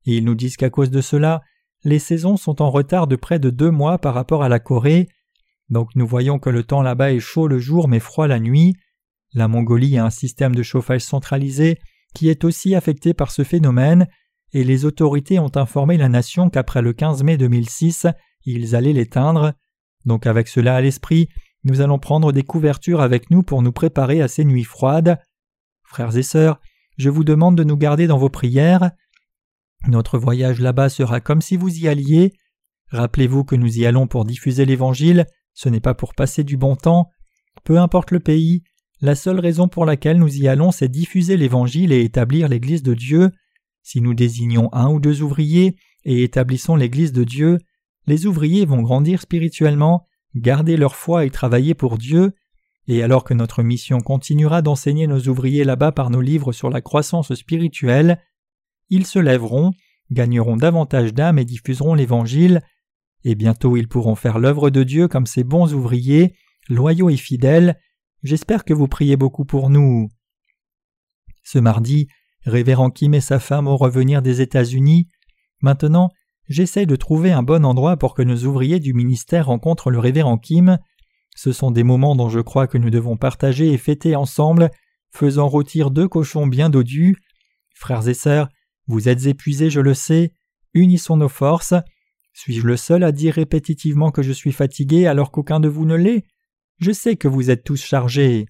[0.06, 1.42] et ils nous disent qu'à cause de cela,
[1.84, 5.08] les saisons sont en retard de près de deux mois par rapport à la Corée,
[5.70, 8.76] donc nous voyons que le temps là-bas est chaud le jour mais froid la nuit.
[9.34, 11.80] La Mongolie a un système de chauffage centralisé
[12.14, 14.08] qui est aussi affecté par ce phénomène,
[14.54, 18.08] et les autorités ont informé la nation qu'après le 15 mai 2006,
[18.46, 19.54] ils allaient l'éteindre.
[20.06, 21.30] Donc avec cela à l'esprit,
[21.64, 25.20] nous allons prendre des couvertures avec nous pour nous préparer à ces nuits froides.
[25.84, 26.60] Frères et sœurs,
[26.98, 28.92] je vous demande de nous garder dans vos prières.
[29.88, 32.34] Notre voyage là-bas sera comme si vous y alliez.
[32.90, 36.76] Rappelez-vous que nous y allons pour diffuser l'Évangile, ce n'est pas pour passer du bon
[36.76, 37.10] temps.
[37.64, 38.64] Peu importe le pays,
[39.02, 42.94] la seule raison pour laquelle nous y allons, c'est diffuser l'Évangile et établir l'Église de
[42.94, 43.32] Dieu.
[43.84, 47.60] Si nous désignons un ou deux ouvriers et établissons l'Église de Dieu,
[48.08, 52.34] les ouvriers vont grandir spirituellement, garder leur foi et travailler pour Dieu,
[52.88, 56.82] et alors que notre mission continuera d'enseigner nos ouvriers là-bas par nos livres sur la
[56.82, 58.20] croissance spirituelle,
[58.90, 59.72] ils se lèveront,
[60.12, 62.62] gagneront davantage d'âmes et diffuseront l'Évangile,
[63.26, 66.34] et bientôt ils pourront faire l'œuvre de Dieu comme ces bons ouvriers,
[66.70, 67.78] loyaux et fidèles.
[68.28, 70.10] J'espère que vous priez beaucoup pour nous.
[71.44, 72.10] Ce mardi,
[72.44, 75.08] Révérend Kim et sa femme ont revenir des États-Unis.
[75.62, 76.10] Maintenant,
[76.50, 80.38] j'essaie de trouver un bon endroit pour que nos ouvriers du ministère rencontrent le Révérend
[80.38, 80.78] Kim.
[81.38, 84.72] Ce sont des moments dont je crois que nous devons partager et fêter ensemble,
[85.14, 87.16] faisant rôtir deux cochons bien dodus.
[87.76, 88.50] Frères et sœurs,
[88.88, 90.34] vous êtes épuisés, je le sais.
[90.74, 91.76] Unissons nos forces.
[92.34, 95.96] Suis-je le seul à dire répétitivement que je suis fatigué alors qu'aucun de vous ne
[95.96, 96.26] l'est?
[96.80, 98.48] Je sais que vous êtes tous chargés.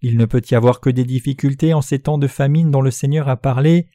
[0.00, 2.90] Il ne peut y avoir que des difficultés en ces temps de famine dont le
[2.90, 3.88] Seigneur a parlé.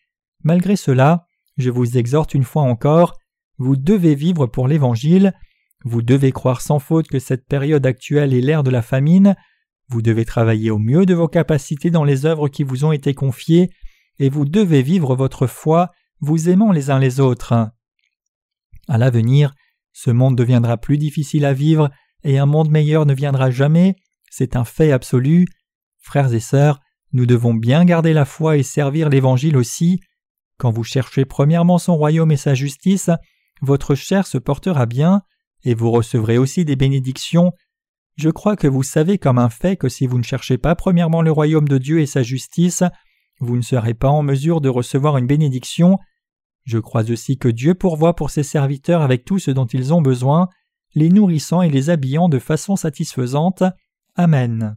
[0.44, 1.26] Malgré cela,
[1.58, 3.18] je vous exhorte une fois encore,
[3.58, 5.34] vous devez vivre pour l'Évangile,
[5.86, 9.36] vous devez croire sans faute que cette période actuelle est l'ère de la famine,
[9.88, 13.14] vous devez travailler au mieux de vos capacités dans les œuvres qui vous ont été
[13.14, 13.70] confiées,
[14.20, 17.54] et vous devez vivre votre foi, vous aimant les uns les autres.
[18.88, 19.54] À l'avenir,
[19.94, 21.90] ce monde deviendra plus difficile à vivre
[22.24, 23.96] et un monde meilleur ne viendra jamais,
[24.30, 25.46] c'est un fait absolu.
[26.00, 26.80] Frères et sœurs,
[27.14, 30.00] nous devons bien garder la foi et servir l'Évangile aussi.
[30.58, 33.10] Quand vous cherchez premièrement son royaume et sa justice,
[33.62, 35.22] votre chair se portera bien,
[35.64, 37.52] et vous recevrez aussi des bénédictions.
[38.18, 41.22] Je crois que vous savez comme un fait que si vous ne cherchez pas premièrement
[41.22, 42.84] le royaume de Dieu et sa justice,
[43.40, 45.98] vous ne serez pas en mesure de recevoir une bénédiction,
[46.64, 50.02] je crois aussi que Dieu pourvoit pour ses serviteurs avec tout ce dont ils ont
[50.02, 50.48] besoin,
[50.96, 53.64] les nourrissant et les habillant de façon satisfaisante.
[54.16, 54.76] Amen.